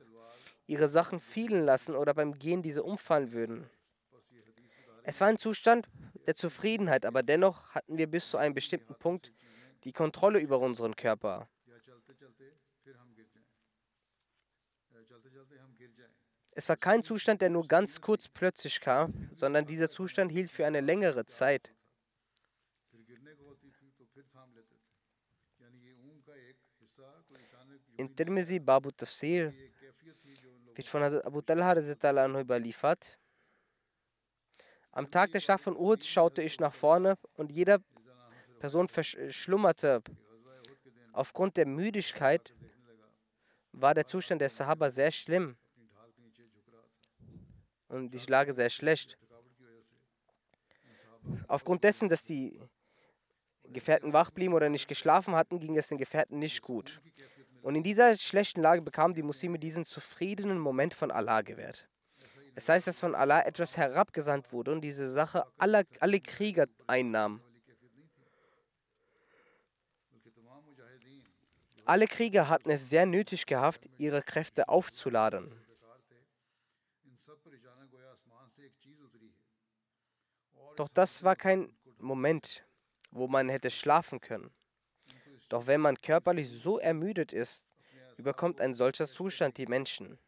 [0.66, 3.70] ihre Sachen fielen lassen oder beim Gehen diese umfallen würden.
[5.08, 5.88] Es war ein Zustand
[6.26, 9.32] der Zufriedenheit, aber dennoch hatten wir bis zu einem bestimmten Punkt
[9.84, 11.48] die Kontrolle über unseren Körper.
[16.50, 20.66] Es war kein Zustand, der nur ganz kurz plötzlich kam, sondern dieser Zustand hielt für
[20.66, 21.72] eine längere Zeit.
[27.96, 29.54] In Tirmizi Babu Tafsir
[30.74, 33.18] wird von Abu Talha überliefert.
[34.98, 37.78] Am Tag der Schlacht von Uhud schaute ich nach vorne und jeder
[38.58, 40.02] Person verschlummerte.
[41.12, 42.52] Aufgrund der Müdigkeit
[43.70, 45.56] war der Zustand der Sahaba sehr schlimm
[47.86, 49.16] und die Lage sehr schlecht.
[51.46, 52.60] Aufgrund dessen, dass die
[53.68, 57.00] Gefährten wach blieben oder nicht geschlafen hatten, ging es den Gefährten nicht gut.
[57.62, 61.88] Und in dieser schlechten Lage bekamen die Muslime diesen zufriedenen Moment von Allah gewährt.
[62.58, 67.40] Es heißt, dass von Allah etwas herabgesandt wurde und diese Sache alle, alle Krieger einnahm.
[71.84, 75.52] Alle Krieger hatten es sehr nötig gehabt, ihre Kräfte aufzuladen.
[80.74, 82.66] Doch das war kein Moment,
[83.12, 84.50] wo man hätte schlafen können.
[85.48, 87.68] Doch wenn man körperlich so ermüdet ist,
[88.16, 90.18] überkommt ein solcher Zustand die Menschen.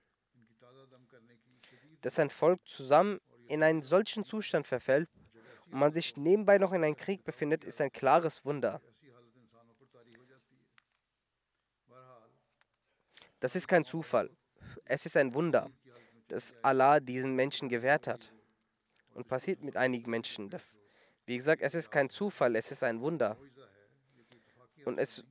[2.00, 5.08] Dass ein Volk zusammen in einen solchen Zustand verfällt
[5.70, 8.80] und man sich nebenbei noch in einem Krieg befindet, ist ein klares Wunder.
[13.40, 14.30] Das ist kein Zufall.
[14.84, 15.70] Es ist ein Wunder,
[16.28, 18.32] dass Allah diesen Menschen gewährt hat.
[19.14, 20.50] Und passiert mit einigen Menschen.
[20.50, 20.78] Das,
[21.26, 23.36] wie gesagt, es ist kein Zufall, es ist ein Wunder.
[24.84, 25.24] Und es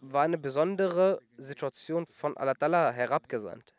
[0.00, 3.75] war eine besondere Situation von Allah herabgesandt.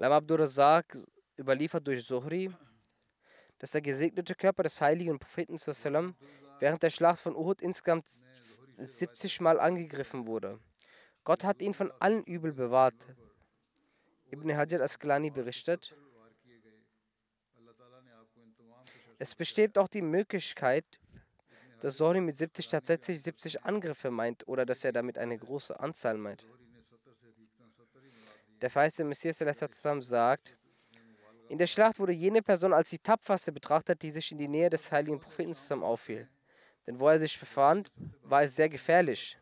[0.00, 0.96] Lam Abdur Razak
[1.36, 2.54] überliefert durch Zuhri,
[3.58, 5.58] dass der gesegnete Körper des heiligen Propheten
[6.60, 8.06] während der Schlacht von Uhud insgesamt
[8.76, 10.60] 70 Mal angegriffen wurde.
[11.24, 12.94] Gott hat ihn von allen Übel bewahrt.
[14.30, 15.92] Ibn Hajar Asqalani berichtet,
[19.18, 20.86] es besteht auch die Möglichkeit,
[21.80, 26.18] dass Zohri mit 70 tatsächlich 70 Angriffe meint oder dass er damit eine große Anzahl
[26.18, 26.46] meint.
[28.60, 29.38] Der feiste Messias
[30.00, 30.56] sagt,
[31.48, 34.68] in der Schlacht wurde jene Person als die tapferste betrachtet, die sich in die Nähe
[34.68, 36.28] des heiligen Propheten auffiel.
[36.86, 37.90] Denn wo er sich befand,
[38.22, 39.38] war es sehr gefährlich.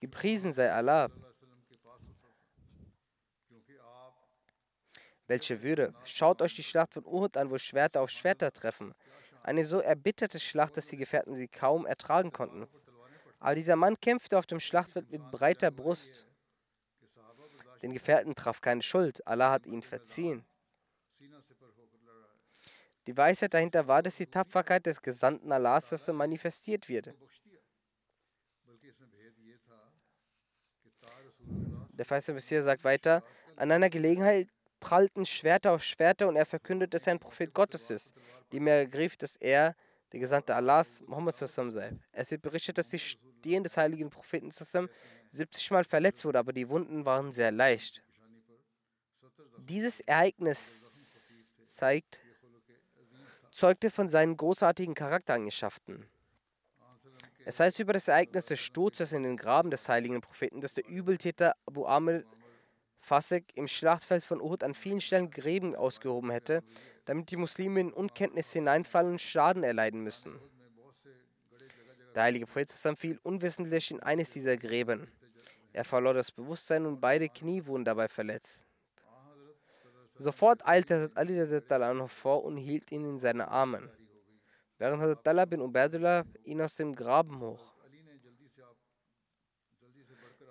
[0.00, 1.10] Gepriesen sei Allah.
[5.26, 5.94] Welche Würde.
[6.04, 8.94] Schaut euch die Schlacht von Uhud an, wo Schwerter auf Schwerter treffen.
[9.42, 12.66] Eine so erbitterte Schlacht, dass die Gefährten sie kaum ertragen konnten.
[13.38, 16.26] Aber dieser Mann kämpfte auf dem Schlachtfeld mit breiter Brust.
[17.86, 19.24] Den Gefährten traf keine Schuld.
[19.28, 20.44] Allah hat ihn verziehen.
[23.06, 27.14] Die Weisheit dahinter war, dass die Tapferkeit des Gesandten Allahs so manifestiert wird.
[31.92, 33.22] Der feiste Messias sagt weiter,
[33.54, 34.48] an einer Gelegenheit
[34.80, 38.14] prallten Schwerter auf Schwerter und er verkündet, dass er ein Prophet Gottes ist,
[38.50, 39.76] die mir ergriff, dass er
[40.10, 41.92] der Gesandte Allahs, Muhammad sei.
[42.10, 42.98] Es wird berichtet, dass die
[43.46, 48.02] Stirn des heiligen Propheten 70 Mal verletzt wurde, aber die Wunden waren sehr leicht.
[49.58, 51.20] Dieses Ereignis
[51.68, 52.18] zeigt,
[53.52, 56.06] zeugte von seinen großartigen Charaktereigenschaften.
[57.44, 60.88] Es heißt über das Ereignis des Sturzes in den Graben des heiligen Propheten, dass der
[60.88, 62.24] Übeltäter Abu Amr
[62.98, 66.64] Fasek im Schlachtfeld von Uhud an vielen Stellen Gräben ausgehoben hätte,
[67.04, 70.40] damit die Muslime in Unkenntnis hineinfallen und Schaden erleiden müssen.
[72.16, 75.06] Der heilige Prophet fiel unwissentlich in eines dieser Gräben.
[75.74, 78.64] Er verlor das Bewusstsein und beide Knie wurden dabei verletzt.
[80.18, 83.90] Sofort eilte Hazrat Ali Hazrat vor und hielt ihn in seine Armen,
[84.78, 87.74] während Hazrat Talha bin Ubaidullah ihn aus dem Graben hoch.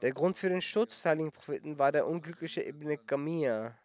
[0.04, 3.76] Der Grund für den Sturz des heiligen Propheten war der unglückliche Ibn Kamir,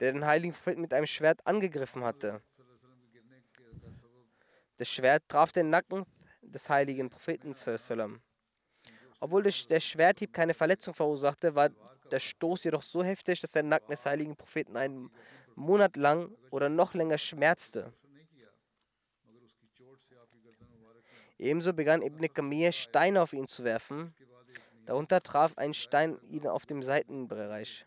[0.00, 2.40] der den heiligen Propheten mit einem Schwert angegriffen hatte.
[4.78, 6.06] Das Schwert traf den Nacken
[6.52, 7.54] des heiligen Propheten.
[9.20, 11.70] Obwohl der Schwerthieb keine Verletzung verursachte, war
[12.10, 15.10] der Stoß jedoch so heftig, dass der Nacken des heiligen Propheten einen
[15.54, 17.92] Monat lang oder noch länger schmerzte.
[21.38, 24.12] Ebenso begann Ibn Kamir Steine auf ihn zu werfen.
[24.86, 27.86] Darunter traf ein Stein ihn auf dem Seitenbereich.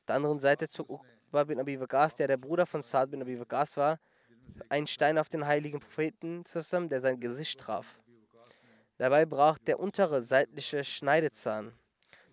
[0.00, 3.22] Auf der anderen Seite zog Uqba bin Abi Waqas, der der Bruder von Saad bin
[3.22, 3.98] Abi Waqas war,
[4.68, 7.98] einen Stein auf den heiligen Propheten zusammen, der sein Gesicht traf.
[8.98, 11.72] Dabei brach der untere seitliche Schneidezahn.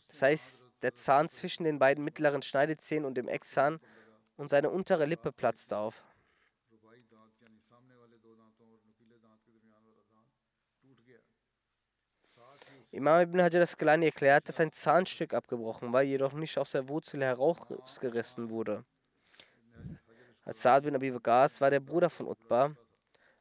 [0.08, 3.80] Das heißt, der Zahn zwischen den beiden mittleren Schneidezähnen und dem Eckzahn
[4.38, 6.04] und seine untere Lippe platzte auf.
[12.92, 17.22] Imam ibn Hajar al-Asqalani erklärt, dass ein Zahnstück abgebrochen war, jedoch nicht aus der Wurzel
[17.22, 18.84] herausgerissen wurde.
[20.52, 22.76] Saad bin Abi Waqas war der Bruder von Utbah.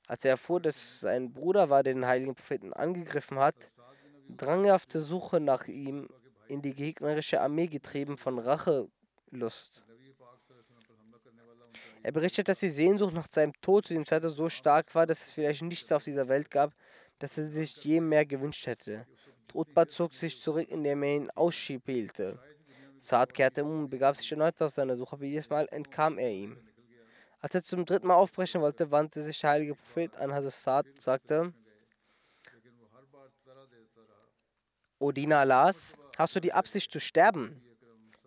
[0.06, 3.54] Als er erfuhr, dass sein Bruder war, der den heiligen Propheten angegriffen hat,
[4.28, 6.08] drang er auf der Suche nach ihm
[6.48, 9.84] in die gegnerische Armee getrieben von Rachelust.
[12.02, 15.24] Er berichtet, dass die Sehnsucht nach seinem Tod zu dem Zeitpunkt so stark war, dass
[15.24, 16.72] es vielleicht nichts auf dieser Welt gab,
[17.18, 19.06] das er sich je mehr gewünscht hätte.
[19.54, 22.38] Utbah zog sich zurück, indem er ihn ausspielte.
[22.98, 26.30] Saad kehrte um und begab sich erneut auf seine Suche, aber jedes Mal entkam er
[26.30, 26.58] ihm.
[27.40, 31.00] Als er zum dritten Mal aufbrechen wollte, wandte sich der heilige Prophet an Hazrat und
[31.00, 31.54] sagte,
[34.98, 37.62] O Diener Allahs, hast du die Absicht zu sterben?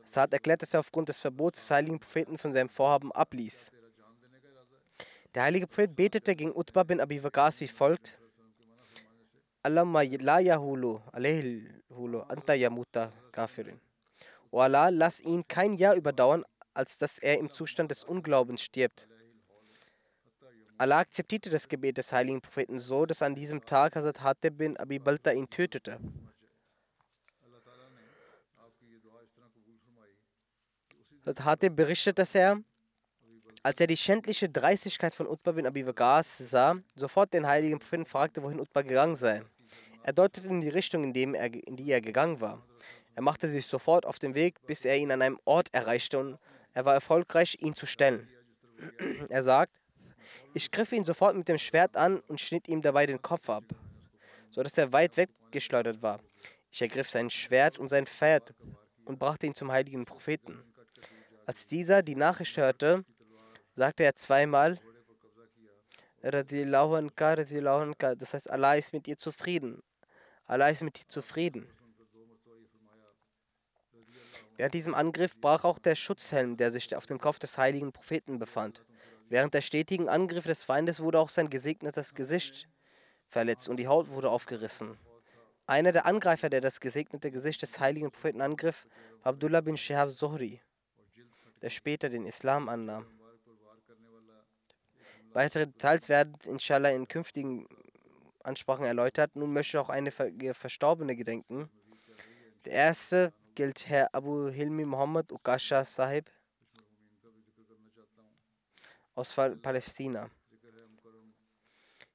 [0.06, 3.72] Saad erklärte, dass er aufgrund des Verbots des heiligen Propheten von seinem Vorhaben abließ.
[5.34, 8.18] Der heilige Prophet betete gegen Utbah bin Abi Waqas wie folgt:
[9.64, 13.80] Allahumma la yahulu alayhulu anta yamuta kafirin.
[14.50, 16.44] O Allah, lass ihn kein Jahr überdauern,
[16.74, 19.08] als dass er im Zustand des Unglaubens stirbt.
[20.78, 24.78] Allah akzeptierte das Gebet des heiligen Propheten so, dass an diesem Tag Hazrat Hatib bin
[24.78, 26.00] Abi Balta ihn tötete.
[31.20, 32.64] Hazrat Hatib berichtet, dass er,
[33.62, 38.08] als er die schändliche Dreistigkeit von Utbah bin Abi Waqas sah, sofort den heiligen Propheten
[38.08, 39.44] fragte, wohin Utbah gegangen sei.
[40.02, 42.66] Er deutete in die Richtung, in, dem er, in die er gegangen war.
[43.14, 46.40] Er machte sich sofort auf den Weg, bis er ihn an einem Ort erreichte und
[46.74, 48.30] er war erfolgreich, ihn zu stellen.
[49.30, 49.74] Er sagt,
[50.54, 53.64] ich griff ihn sofort mit dem Schwert an und schnitt ihm dabei den Kopf ab,
[54.50, 56.20] sodass er weit weggeschleudert war.
[56.72, 58.54] Ich ergriff sein Schwert und sein Pferd
[59.06, 60.64] und brachte ihn zum heiligen Propheten.
[61.46, 63.06] Als dieser die Nachricht hörte,
[63.76, 64.80] sagte er zweimal,
[66.22, 66.54] das
[68.34, 69.82] heißt, Allah ist mit ihr zufrieden.
[70.46, 71.68] Allah ist mit dir zufrieden.
[74.62, 78.38] Während diesem Angriff brach auch der Schutzhelm, der sich auf dem Kopf des heiligen Propheten
[78.38, 78.86] befand.
[79.28, 82.70] Während der stetigen Angriffe des Feindes wurde auch sein gesegnetes Gesicht
[83.28, 85.00] verletzt und die Haut wurde aufgerissen.
[85.66, 88.86] Einer der Angreifer, der das gesegnete Gesicht des heiligen Propheten angriff,
[89.24, 90.62] war Abdullah bin Shihab Zohri,
[91.64, 93.08] der später den Islam annahm.
[95.34, 97.68] Weitere Details werden inshallah in künftigen
[98.44, 99.36] Ansprachen erläutert.
[99.36, 101.68] Nun möchte ich auch eine Ver Verstorbene gedenken.
[102.66, 106.30] Der erste gilt Herr Abu Hilmi Muhammad Ukasha Sahib
[109.16, 110.30] aus Palästina.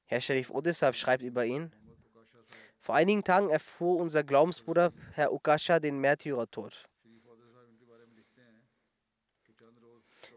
[0.05, 1.71] Herr Sharif Odessab schreibt über ihn.
[2.79, 6.87] Vor einigen Tagen erfuhr unser Glaubensbruder Herr Ukasha den Märtyrertod.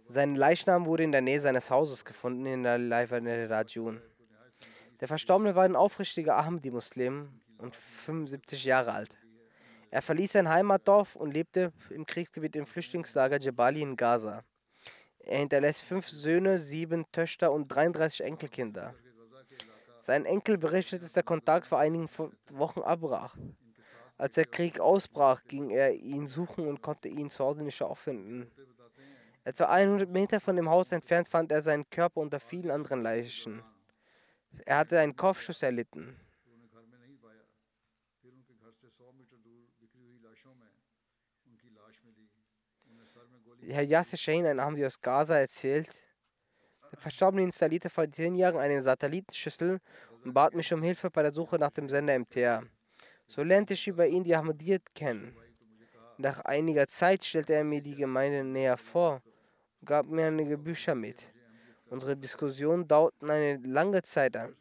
[0.08, 4.02] Sein Leichnam wurde in der Nähe seines Hauses gefunden, in der Laifane Rajun.
[4.98, 9.19] Der Verstorbene war ein aufrichtiger Ahmadi-Muslim und 75 Jahre alt.
[9.90, 14.44] Er verließ sein Heimatdorf und lebte im Kriegsgebiet im Flüchtlingslager Jebali in Gaza.
[15.18, 18.94] Er hinterlässt fünf Söhne, sieben Töchter und 33 Enkelkinder.
[19.98, 22.08] Sein Enkel berichtet, dass der Kontakt vor einigen
[22.50, 23.36] Wochen abbrach.
[24.16, 28.50] Als der Krieg ausbrach, ging er ihn suchen und konnte ihn zu Hause nicht auffinden.
[29.44, 33.62] Etwa 100 Meter von dem Haus entfernt fand er seinen Körper unter vielen anderen Leichen.
[34.66, 36.16] Er hatte einen Kopfschuss erlitten.
[43.68, 45.88] Herr Yasser Shahin, ein Ahmadi aus Gaza, erzählt,
[46.90, 49.80] der Verstorbene installierte vor zehn Jahren eine Satellitenschüssel
[50.24, 52.62] und bat mich um Hilfe bei der Suche nach dem Sender MTA.
[53.28, 55.36] So lernte ich über ihn die Ahmadiyyat kennen.
[56.16, 59.22] Nach einiger Zeit stellte er mir die Gemeinde näher vor
[59.80, 61.30] und gab mir einige Bücher mit.
[61.90, 64.56] Unsere Diskussionen dauerten eine lange Zeit an.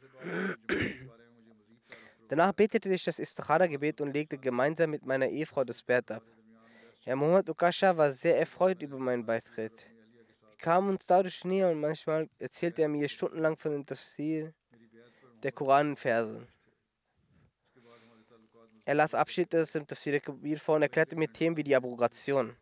[2.28, 6.24] Danach betete ich das Istikhara-Gebet und legte gemeinsam mit meiner Ehefrau das Bett ab.
[7.02, 9.86] Herr Muhammad Ukasha war sehr erfreut über meinen Beitritt.
[10.50, 14.54] Wir kamen uns dadurch näher und manchmal erzählte er mir stundenlang von dem Tafsir
[15.42, 16.46] der Koranverse.
[18.84, 21.76] Er las Abschnitte aus dem Tafsir der Kabir vor und erklärte mir Themen wie die
[21.76, 22.58] Abrogation.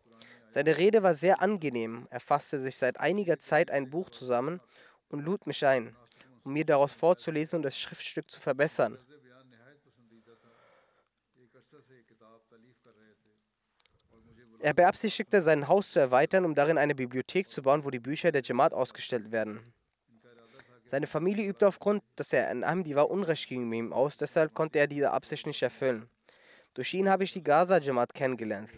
[0.50, 2.08] Seine Rede war sehr angenehm.
[2.12, 4.62] Er fasste sich seit einiger Zeit ein Buch zusammen
[5.10, 5.96] und lud mich ein,
[6.44, 9.00] um mir daraus vorzulesen und das Schriftstück zu verbessern.
[14.60, 18.32] Er beabsichtigte, sein Haus zu erweitern, um darin eine Bibliothek zu bauen, wo die Bücher
[18.32, 19.74] der Jamaat ausgestellt werden.
[20.86, 24.80] Seine Familie übte aufgrund, dass er ein Ahmadi war, Unrecht gegen ihn aus, deshalb konnte
[24.80, 26.10] er diese Absicht nicht erfüllen.
[26.74, 28.72] Durch ihn habe ich die Gaza Jamaat kennengelernt.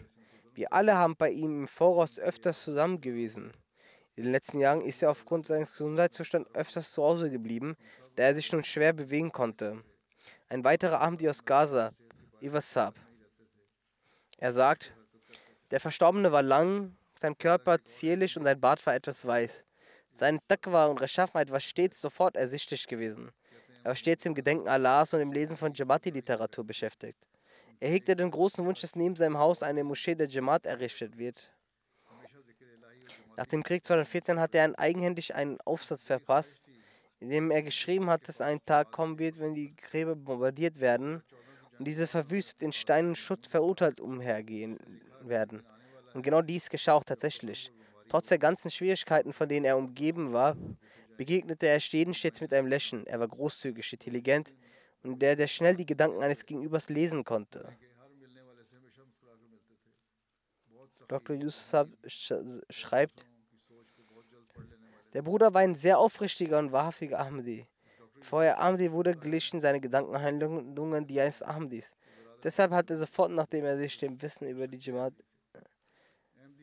[0.54, 3.52] Wir alle haben bei ihm im Voraus öfters zusammen gewesen.
[4.16, 7.76] In den letzten Jahren ist er aufgrund seines Gesundheitszustands öfters zu Hause geblieben,
[8.16, 9.82] da er sich nun schwer bewegen konnte.
[10.48, 11.92] Ein weiterer Ahmadi aus Gaza,
[12.40, 12.96] Iwasab.
[14.38, 14.92] Er sagt,
[15.70, 19.64] der Verstorbene war lang, sein Körper zierlich und sein Bart war etwas weiß.
[20.10, 23.30] Sein Taqwa und Rechtschaffenheit war stets sofort ersichtlich gewesen.
[23.84, 27.18] Er war stets im Gedenken Allahs und im Lesen von Jamati-Literatur beschäftigt.
[27.78, 31.50] Er hegte den großen Wunsch, dass neben seinem Haus eine Moschee der Jamaat errichtet wird.
[33.36, 36.68] Nach dem Krieg 2014 hat er eigenhändig einen Aufsatz verpasst,
[37.20, 41.22] in dem er geschrieben hat, dass ein Tag kommen wird, wenn die Gräber bombardiert werden
[41.78, 44.78] und diese verwüstet in Stein und Schutt verurteilt umhergehen
[45.20, 45.62] werden.
[46.14, 47.72] Und genau dies geschah auch tatsächlich.
[48.08, 50.56] Trotz der ganzen Schwierigkeiten, von denen er umgeben war,
[51.16, 53.06] begegnete er jeden stets mit einem Lächeln.
[53.06, 54.52] Er war großzügig, intelligent
[55.02, 57.76] und der, der schnell die Gedanken eines Gegenübers lesen konnte.
[61.08, 61.36] Dr.
[61.36, 61.88] Yusuf
[62.68, 63.26] schreibt,
[65.12, 67.66] der Bruder war ein sehr aufrichtiger und wahrhaftiger Ahmadi.
[68.14, 71.90] Bevor er Ahmadi wurde, glichen seine Gedankenhandlungen die eines Ahmadis.
[72.42, 75.14] Deshalb hat er sofort, nachdem er sich dem Wissen über die Jamaat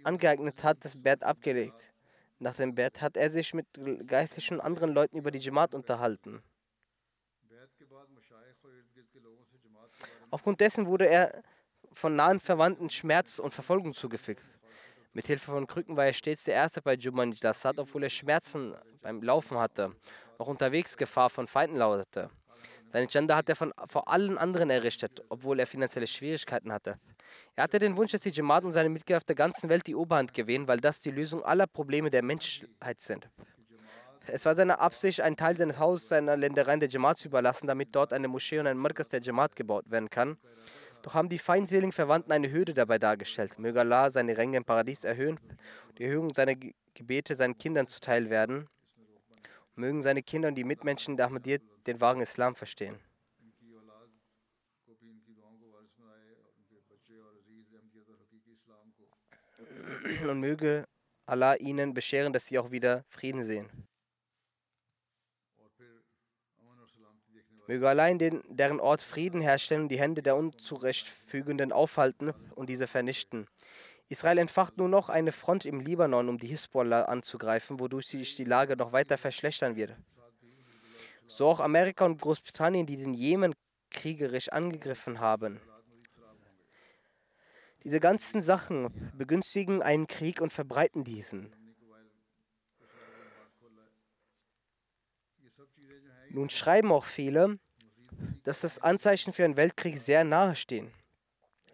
[0.03, 1.91] angeeignet hat, das Bett abgelegt.
[2.39, 3.67] Nach dem Bett hat er sich mit
[4.07, 6.41] geistlichen anderen Leuten über die Jamaat unterhalten.
[10.29, 11.43] Aufgrund dessen wurde er
[11.93, 14.43] von nahen Verwandten Schmerz und Verfolgung zugefügt.
[15.13, 18.75] Mit Hilfe von Krücken war er stets der Erste bei Juman Jasad, obwohl er Schmerzen
[19.01, 19.95] beim Laufen hatte,
[20.37, 22.29] auch unterwegs Gefahr von Feinden lautete.
[22.91, 26.97] Seine Chanda hat er von, vor allen anderen errichtet, obwohl er finanzielle Schwierigkeiten hatte.
[27.55, 29.95] Er hatte den Wunsch, dass die Jamaat und seine Mitglieder auf der ganzen Welt die
[29.95, 33.29] Oberhand gewinnen, weil das die Lösung aller Probleme der Menschheit sind.
[34.27, 37.89] Es war seine Absicht, einen Teil seines Hauses seiner Ländereien der Jamaat zu überlassen, damit
[37.95, 40.37] dort eine Moschee und ein Markas der Jamaat gebaut werden kann.
[41.01, 43.59] Doch haben die feindseligen Verwandten eine Hürde dabei dargestellt.
[43.59, 45.39] Möge Allah seine Ränge im Paradies erhöhen
[45.97, 46.55] die Erhöhung seiner
[46.93, 48.67] Gebete seinen Kindern zuteil werden.
[49.75, 52.99] Mögen seine Kinder und die Mitmenschen der Ahmadiyyat den wahren Islam verstehen.
[60.29, 60.87] Und möge
[61.25, 63.69] Allah ihnen bescheren, dass sie auch wieder Frieden sehen.
[67.67, 72.87] Möge allein den, deren Ort Frieden herstellen und die Hände der Unzurechtfügenden aufhalten und diese
[72.87, 73.45] vernichten.
[74.07, 78.45] Israel entfacht nur noch eine Front im Libanon, um die Hisbollah anzugreifen, wodurch sich die
[78.45, 79.97] Lage noch weiter verschlechtern wird.
[81.27, 83.53] So auch Amerika und Großbritannien, die den Jemen
[83.89, 85.59] kriegerisch angegriffen haben.
[87.83, 91.53] Diese ganzen Sachen begünstigen einen Krieg und verbreiten diesen.
[96.29, 97.59] Nun schreiben auch viele,
[98.43, 100.91] dass das Anzeichen für einen Weltkrieg sehr nahe stehen.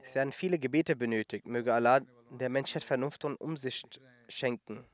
[0.04, 1.47] Es werden viele Gebete benötigt.
[1.47, 4.86] Möge Allah der Menschheit Vernunft und Umsicht schenken.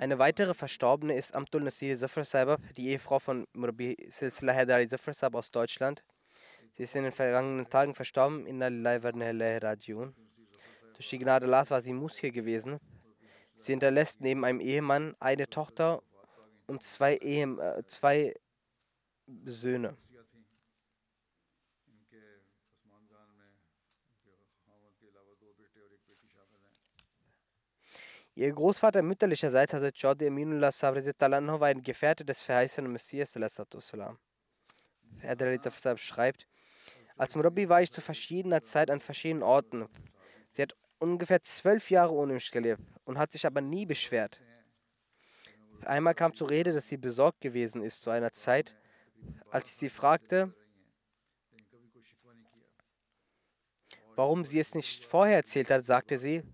[0.00, 5.12] Eine weitere Verstorbene ist Amtul Nasir Zafar Saibab, die Ehefrau von Murabi Silsila Hedari Zafar
[5.12, 6.04] Saib aus Deutschland.
[6.70, 8.70] Sie ist in den vergangenen Tagen verstorben in der
[9.60, 10.14] Rajiun.
[10.94, 12.78] Durch die Gnade Allahs war sie Muskir gewesen.
[13.56, 16.00] Sie hinterlässt neben einem Ehemann eine Tochter
[16.68, 18.36] und zwei, Ehe, äh, zwei
[19.46, 19.96] Söhne.
[28.38, 33.34] Ihr Großvater mütterlicherseits, also Jodi Aminullah Sabri war ein Gefährte des verheißenen Messias.
[35.18, 36.46] Herr schreibt,
[37.16, 39.88] als Murabi war ich zu verschiedener Zeit an verschiedenen Orten.
[40.52, 44.40] Sie hat ungefähr zwölf Jahre ohne mich gelebt und hat sich aber nie beschwert.
[45.84, 48.76] Einmal kam zur Rede, dass sie besorgt gewesen ist zu einer Zeit,
[49.50, 50.54] als ich sie fragte,
[54.14, 56.44] warum sie es nicht vorher erzählt hat, sagte sie,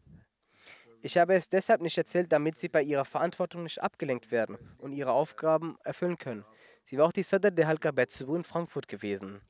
[1.04, 4.92] ich habe es deshalb nicht erzählt, damit sie bei ihrer Verantwortung nicht abgelenkt werden und
[4.92, 6.46] ihre Aufgaben erfüllen können.
[6.86, 9.42] Sie war auch die Sadr der Halka Betzebu in Frankfurt gewesen.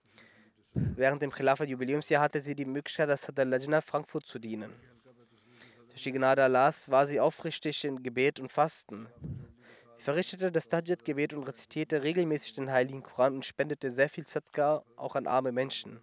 [0.72, 4.72] Während dem Khilafat-Jubiläumsjahr hatte sie die Möglichkeit, als Sadr Lajna Frankfurt zu dienen.
[5.90, 9.06] Durch die Gnade Allahs war sie aufrichtig in Gebet und Fasten.
[9.96, 14.82] Sie verrichtete das Tajid-Gebet und rezitierte regelmäßig den Heiligen Koran und spendete sehr viel Sadqa
[14.96, 16.00] auch an arme Menschen.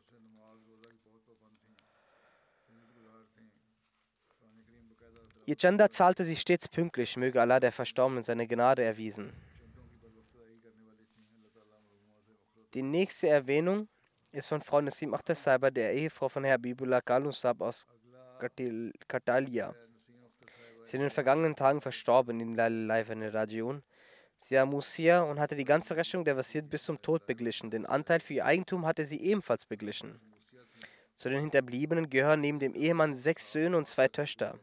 [5.52, 9.34] Ihr Chanda zahlte sie stets pünktlich, möge Allah der Verstorbenen seine Gnade erwiesen.
[12.74, 13.89] Die nächste Erwähnung
[14.32, 17.86] ist von Frau Nassim Akhtar der Ehefrau von Herr Bibullah Galusab aus
[19.10, 19.74] Katalia.
[19.74, 22.70] Sie ist in den vergangenen Tagen verstorben in der
[23.34, 23.84] Region.
[24.39, 27.70] Sie war Musia und hatte die ganze Rechnung der Wasir bis zum Tod beglichen.
[27.70, 30.22] Den Anteil für ihr Eigentum hatte sie ebenfalls beglichen.
[31.18, 34.58] Zu den Hinterbliebenen gehören neben dem Ehemann sechs Söhne und zwei Töchter.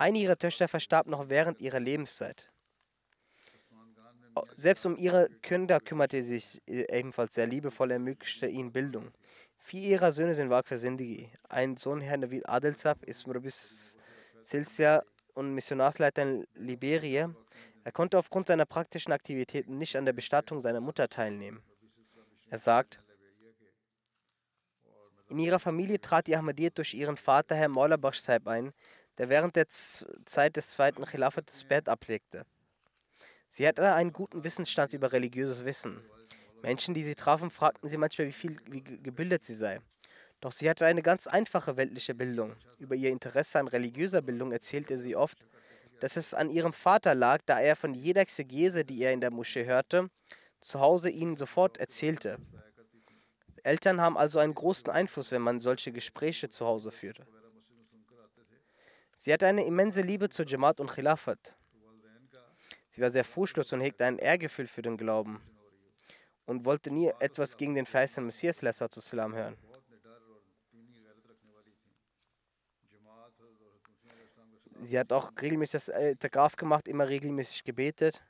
[0.00, 2.50] Eine ihrer Töchter verstarb noch während ihrer Lebenszeit.
[4.54, 9.12] Selbst um ihre Kinder kümmerte sie sich ebenfalls sehr liebevoll, ermöglichte ihnen Bildung.
[9.58, 11.30] Vier ihrer Söhne sind Waqf Sindigi.
[11.50, 13.98] Ein Sohn, Herr Navid Adelsab, ist Murabis
[14.42, 15.02] Silsia
[15.34, 17.34] und Missionarsleiter in Liberia.
[17.84, 21.62] Er konnte aufgrund seiner praktischen Aktivitäten nicht an der Bestattung seiner Mutter teilnehmen.
[22.48, 23.02] Er sagt,
[25.28, 28.72] in ihrer Familie trat die Ahmadiyyat durch ihren Vater, Herr Maula Bash ein,
[29.20, 32.46] der während der Zeit des zweiten Khilafat das Bett ablegte.
[33.50, 36.02] Sie hatte einen guten Wissensstand über religiöses Wissen.
[36.62, 39.80] Menschen, die sie trafen, fragten sie manchmal, wie viel wie gebildet sie sei.
[40.40, 42.56] Doch sie hatte eine ganz einfache weltliche Bildung.
[42.78, 45.46] Über ihr Interesse an religiöser Bildung erzählte sie oft,
[46.00, 49.30] dass es an ihrem Vater lag, da er von jeder Exegese, die er in der
[49.30, 50.08] Moschee hörte,
[50.62, 52.38] zu Hause ihnen sofort erzählte.
[53.64, 57.20] Eltern haben also einen großen Einfluss, wenn man solche Gespräche zu Hause führt.
[59.22, 61.54] Sie hatte eine immense Liebe zur Jamaat und Khilafat.
[62.88, 65.42] Sie war sehr furchtlos und hegte ein Ehrgefühl für den Glauben
[66.46, 69.58] und wollte nie etwas gegen den verheißenen Messias Lesser zu Islam hören.
[74.84, 78.24] Sie hat auch regelmäßig das Itikaf gemacht, immer regelmäßig gebetet.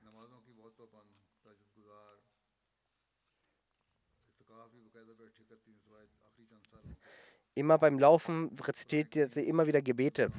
[7.55, 10.33] Immer beim Laufen rezitierte sie immer wieder Gebete.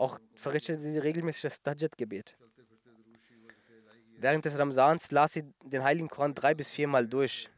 [0.00, 2.34] Auch verrichtete sie regelmäßig das Tajjud-Gebet.
[4.16, 7.50] Während des Ramsans las sie den Heiligen Koran drei bis viermal durch.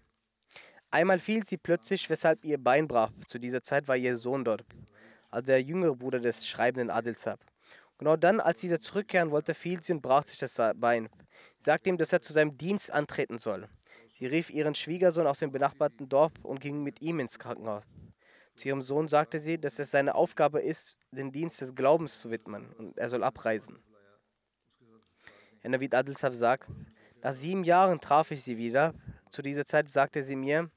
[0.91, 3.13] Einmal fiel sie plötzlich, weshalb ihr Bein brach.
[3.29, 4.65] Zu dieser Zeit war ihr Sohn dort,
[5.31, 7.39] also der jüngere Bruder des schreibenden Adelsab.
[7.99, 11.09] Genau dann, als dieser zurückkehren wollte, fiel sie und brach sich das Bein.
[11.59, 13.69] Sie sagte ihm, dass er zu seinem Dienst antreten soll.
[14.19, 17.85] Sie rief ihren Schwiegersohn aus dem benachbarten Dorf und ging mit ihm ins Krankenhaus.
[18.63, 22.31] Zu ihrem Sohn sagte sie, dass es seine Aufgabe ist, den Dienst des Glaubens zu
[22.31, 23.83] widmen und er soll abreisen.
[25.59, 26.71] Herr Navid Adelsab sagt,
[27.23, 28.95] nach sieben Jahren traf ich sie wieder.
[29.31, 30.71] Zu dieser Zeit sagte sie mir,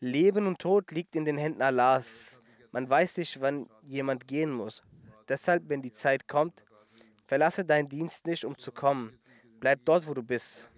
[0.00, 2.38] Leben und Tod liegt in den Händen Allahs.
[2.72, 4.82] Man weiß nicht, wann jemand gehen muss.
[5.26, 6.62] Deshalb, wenn die Zeit kommt,
[7.24, 9.18] verlasse deinen Dienst nicht, um zu kommen.
[9.60, 10.68] Bleib dort, wo du bist.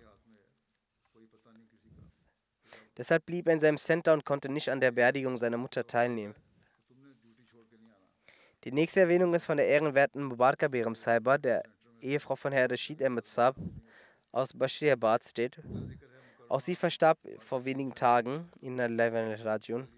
[2.97, 6.35] Deshalb blieb er in seinem Center und konnte nicht an der Beerdigung seiner Mutter teilnehmen.
[8.65, 11.63] Die nächste Erwähnung ist von der ehrenwerten Mubaraka Berem Saiba, der
[12.01, 13.57] Ehefrau von Herr Rashid Ahmed Saab
[14.33, 15.61] aus Bashirabad steht.
[16.49, 19.89] Auch sie verstarb vor wenigen Tagen in der Levan-Region.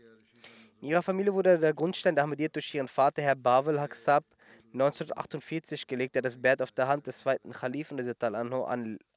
[0.81, 4.25] In ihrer Familie wurde der Grundstein der Ahmadiyyat durch ihren Vater, Herr Bawel Haq Saab,
[4.73, 8.69] 1948 gelegt, der das Bett auf der Hand des zweiten Khalifen des Anho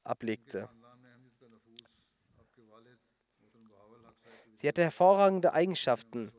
[0.02, 0.68] ablegte.
[4.62, 6.30] Sie hatte hervorragende Eigenschaften,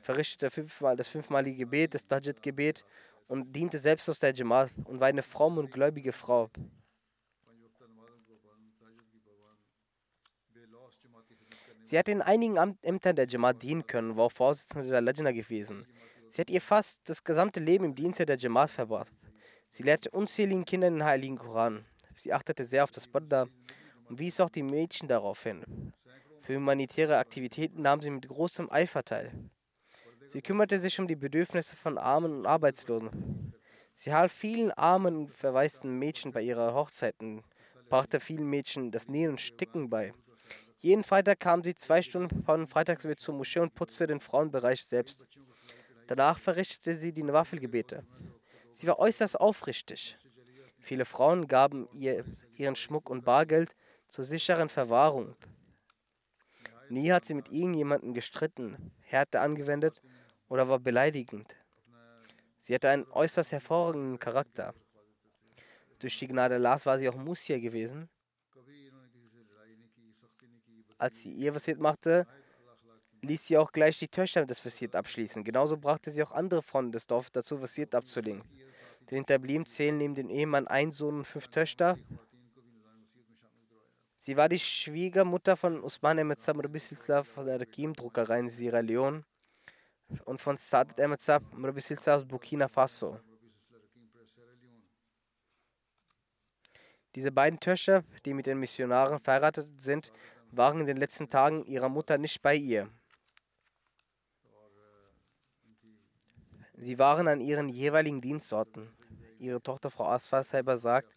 [0.00, 2.86] verrichtete fünfmal das fünfmalige Gebet, das Tajid-Gebet
[3.28, 6.48] und diente selbstlos der Jamaat und war eine fromme und gläubige Frau.
[11.84, 15.86] Sie hat in einigen Ämtern der Jamaat dienen können, war auch Vorsitzende der Lajna gewesen.
[16.28, 19.12] Sie hat ihr fast das gesamte Leben im Dienste der Jamaat verbracht.
[19.68, 21.84] Sie lehrte unzähligen Kindern den Heiligen Koran.
[22.14, 23.48] Sie achtete sehr auf das Badda
[24.08, 25.92] und wies auch die Mädchen darauf hin.
[26.50, 29.30] Für humanitäre Aktivitäten nahm sie mit großem Eifer teil.
[30.26, 33.54] Sie kümmerte sich um die Bedürfnisse von Armen und Arbeitslosen.
[33.92, 37.44] Sie half vielen armen und verwaisten Mädchen bei ihrer Hochzeiten,
[37.88, 40.12] brachte vielen Mädchen das Nähen und Sticken bei.
[40.80, 44.84] Jeden Freitag kam sie zwei Stunden vor dem Freitagsgebet zur Moschee und putzte den Frauenbereich
[44.84, 45.24] selbst.
[46.08, 48.04] Danach verrichtete sie die Waffelgebete.
[48.72, 50.18] Sie war äußerst aufrichtig.
[50.80, 52.24] Viele Frauen gaben ihr
[52.56, 53.70] ihren Schmuck und Bargeld
[54.08, 55.36] zur sicheren Verwahrung.
[56.90, 60.02] Nie hat sie mit irgendjemandem gestritten, Härte angewendet
[60.48, 61.54] oder war beleidigend.
[62.58, 64.74] Sie hatte einen äußerst hervorragenden Charakter.
[66.00, 68.08] Durch die Gnade Allahs war sie auch Musia gewesen.
[70.98, 72.26] Als sie ihr Wasiat machte,
[73.22, 75.44] ließ sie auch gleich die Töchter des Wasiat abschließen.
[75.44, 78.42] Genauso brachte sie auch andere Frauen des Dorfes dazu, Wasiat abzulegen.
[79.10, 81.96] Den Hinterblieben zählen neben dem Ehemann ein Sohn und fünf Töchter.
[84.30, 89.24] Sie war die Schwiegermutter von Usman Ahmed Sab Silsla von der Rekim-Druckerei in Sierra Leone
[90.24, 91.42] und von Sadat Ahmed Sab
[91.78, 93.18] Silsla aus Burkina Faso.
[97.16, 100.12] Diese beiden Töchter, die mit den Missionaren verheiratet sind,
[100.52, 102.88] waren in den letzten Tagen ihrer Mutter nicht bei ihr.
[106.74, 108.96] Sie waren an ihren jeweiligen Dienstorten.
[109.40, 111.16] Ihre Tochter Frau Asfa selber sagt,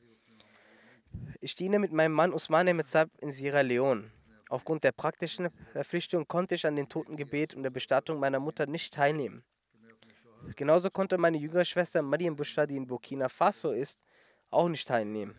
[1.41, 4.11] ich diene mit meinem Mann Usmane Metzab in Sierra Leone.
[4.49, 8.93] Aufgrund der praktischen Verpflichtung konnte ich an dem Totengebet und der Bestattung meiner Mutter nicht
[8.93, 9.43] teilnehmen.
[10.55, 13.99] Genauso konnte meine jüngere Schwester Mariam Bushra, die in Burkina Faso ist,
[14.49, 15.36] auch nicht teilnehmen.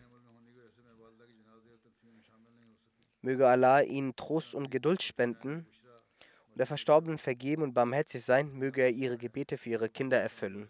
[3.21, 5.65] Möge Allah ihnen Trost und Geduld spenden
[6.51, 10.69] und der Verstorbenen vergeben und barmherzig sein, möge er ihre Gebete für ihre Kinder erfüllen.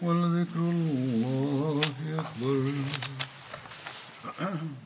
[0.00, 1.80] ولذكر الله
[2.18, 2.72] أكبر.